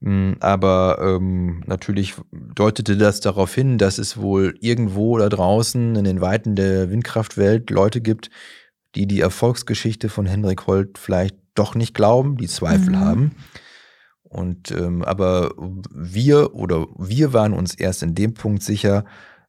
Mm, 0.00 0.32
aber 0.40 0.98
ähm, 1.00 1.62
natürlich 1.66 2.14
deutete 2.32 2.96
das 2.96 3.20
darauf 3.20 3.54
hin, 3.54 3.76
dass 3.76 3.98
es 3.98 4.16
wohl 4.16 4.54
irgendwo 4.60 5.18
da 5.18 5.28
draußen 5.28 5.94
in 5.94 6.04
den 6.04 6.20
Weiten 6.20 6.56
der 6.56 6.90
Windkraftwelt 6.90 7.70
Leute 7.70 8.00
gibt, 8.00 8.30
die 8.94 9.06
die 9.06 9.20
Erfolgsgeschichte 9.20 10.08
von 10.08 10.26
Hendrik 10.26 10.66
Holt 10.66 10.98
vielleicht 10.98 11.36
doch 11.54 11.74
nicht 11.74 11.94
glauben, 11.94 12.38
die 12.38 12.48
Zweifel 12.48 12.90
mhm. 12.90 13.00
haben. 13.00 13.30
Und 14.22 14.70
ähm, 14.70 15.02
aber 15.02 15.52
wir 15.92 16.54
oder 16.54 16.86
wir 16.96 17.32
waren 17.32 17.52
uns 17.52 17.74
erst 17.74 18.02
in 18.02 18.14
dem 18.14 18.34
Punkt 18.34 18.62
sicher, 18.62 19.04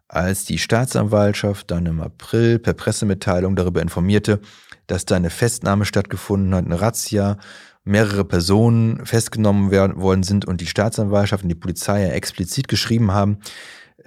als 0.07 0.43
die 0.43 0.57
Staatsanwaltschaft 0.57 1.71
dann 1.71 1.85
im 1.85 2.01
April 2.01 2.59
per 2.59 2.73
Pressemitteilung 2.73 3.55
darüber 3.55 3.81
informierte, 3.81 4.41
dass 4.87 5.05
da 5.05 5.15
eine 5.15 5.29
Festnahme 5.29 5.85
stattgefunden 5.85 6.53
hat, 6.53 6.65
eine 6.65 6.81
Razzia, 6.81 7.37
mehrere 7.83 8.23
Personen 8.23 9.05
festgenommen 9.05 9.71
werden, 9.71 9.99
worden 9.99 10.23
sind 10.23 10.45
und 10.45 10.61
die 10.61 10.67
Staatsanwaltschaft 10.67 11.43
und 11.43 11.49
die 11.49 11.55
Polizei 11.55 12.03
ja 12.05 12.11
explizit 12.11 12.67
geschrieben 12.67 13.11
haben, 13.11 13.39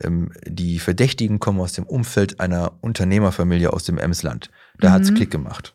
ähm, 0.01 0.31
die 0.47 0.79
Verdächtigen 0.79 1.41
kommen 1.41 1.61
aus 1.61 1.73
dem 1.73 1.85
Umfeld 1.85 2.41
einer 2.41 2.73
Unternehmerfamilie 2.81 3.73
aus 3.73 3.85
dem 3.85 3.99
Emsland. 3.99 4.51
Da 4.79 4.89
mhm. 4.89 4.93
hat 4.93 5.03
es 5.03 5.15
Klick 5.15 5.31
gemacht. 5.31 5.75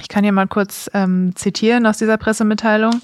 Ich 0.00 0.08
kann 0.08 0.24
hier 0.24 0.32
mal 0.32 0.48
kurz 0.48 0.90
ähm, 0.94 1.32
zitieren 1.36 1.86
aus 1.86 1.98
dieser 1.98 2.16
Pressemitteilung. 2.16 3.02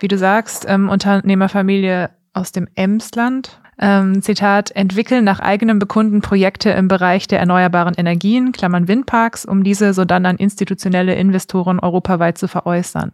Wie 0.00 0.08
du 0.08 0.18
sagst, 0.18 0.64
ähm, 0.68 0.88
Unternehmerfamilie 0.88 2.10
aus 2.32 2.50
dem 2.50 2.68
Emsland 2.74 3.60
ähm, 3.78 4.22
Zitat, 4.22 4.70
entwickeln 4.70 5.24
nach 5.24 5.40
eigenem 5.40 5.78
Bekunden 5.78 6.20
Projekte 6.20 6.70
im 6.70 6.88
Bereich 6.88 7.26
der 7.26 7.40
erneuerbaren 7.40 7.94
Energien, 7.94 8.52
Klammern 8.52 8.88
Windparks, 8.88 9.44
um 9.44 9.64
diese 9.64 9.94
sodann 9.94 10.26
an 10.26 10.36
institutionelle 10.36 11.14
Investoren 11.14 11.80
europaweit 11.80 12.38
zu 12.38 12.48
veräußern. 12.48 13.12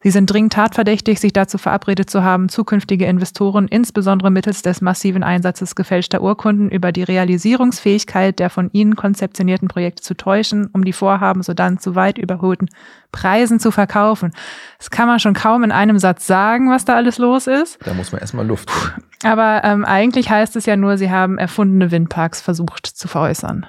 Sie 0.00 0.10
sind 0.10 0.32
dringend 0.32 0.52
tatverdächtig, 0.52 1.18
sich 1.18 1.32
dazu 1.32 1.58
verabredet 1.58 2.08
zu 2.08 2.22
haben, 2.22 2.48
zukünftige 2.48 3.06
Investoren 3.06 3.66
insbesondere 3.66 4.30
mittels 4.30 4.62
des 4.62 4.80
massiven 4.80 5.24
Einsatzes 5.24 5.74
gefälschter 5.74 6.22
Urkunden 6.22 6.70
über 6.70 6.92
die 6.92 7.02
Realisierungsfähigkeit 7.02 8.38
der 8.38 8.48
von 8.48 8.70
ihnen 8.72 8.94
konzeptionierten 8.94 9.66
Projekte 9.66 10.02
zu 10.02 10.16
täuschen, 10.16 10.68
um 10.72 10.84
die 10.84 10.92
Vorhaben 10.92 11.42
sodann 11.42 11.78
zu 11.78 11.96
weit 11.96 12.16
überholten 12.16 12.68
Preisen 13.10 13.58
zu 13.58 13.72
verkaufen. 13.72 14.30
Das 14.78 14.90
kann 14.90 15.08
man 15.08 15.18
schon 15.18 15.34
kaum 15.34 15.64
in 15.64 15.72
einem 15.72 15.98
Satz 15.98 16.28
sagen, 16.28 16.70
was 16.70 16.84
da 16.84 16.94
alles 16.94 17.18
los 17.18 17.48
ist. 17.48 17.78
Da 17.84 17.92
muss 17.92 18.12
man 18.12 18.20
erstmal 18.20 18.46
Luft. 18.46 18.70
Holen. 18.70 19.07
Aber 19.24 19.62
ähm, 19.64 19.84
eigentlich 19.84 20.30
heißt 20.30 20.56
es 20.56 20.66
ja 20.66 20.76
nur, 20.76 20.96
sie 20.96 21.10
haben 21.10 21.38
erfundene 21.38 21.90
Windparks 21.90 22.40
versucht 22.40 22.86
zu 22.86 23.08
veräußern. 23.08 23.66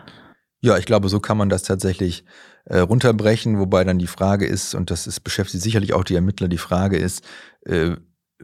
Ja, 0.61 0.77
ich 0.77 0.85
glaube, 0.85 1.09
so 1.09 1.19
kann 1.19 1.37
man 1.37 1.49
das 1.49 1.63
tatsächlich 1.63 2.25
äh, 2.65 2.79
runterbrechen, 2.79 3.57
wobei 3.59 3.83
dann 3.83 3.97
die 3.97 4.07
Frage 4.07 4.45
ist, 4.45 4.75
und 4.75 4.91
das 4.91 5.07
ist, 5.07 5.21
beschäftigt 5.21 5.63
sicherlich 5.63 5.93
auch 5.93 6.03
die 6.03 6.15
Ermittler, 6.15 6.47
die 6.47 6.57
Frage 6.57 6.97
ist, 6.97 7.23
äh, 7.65 7.91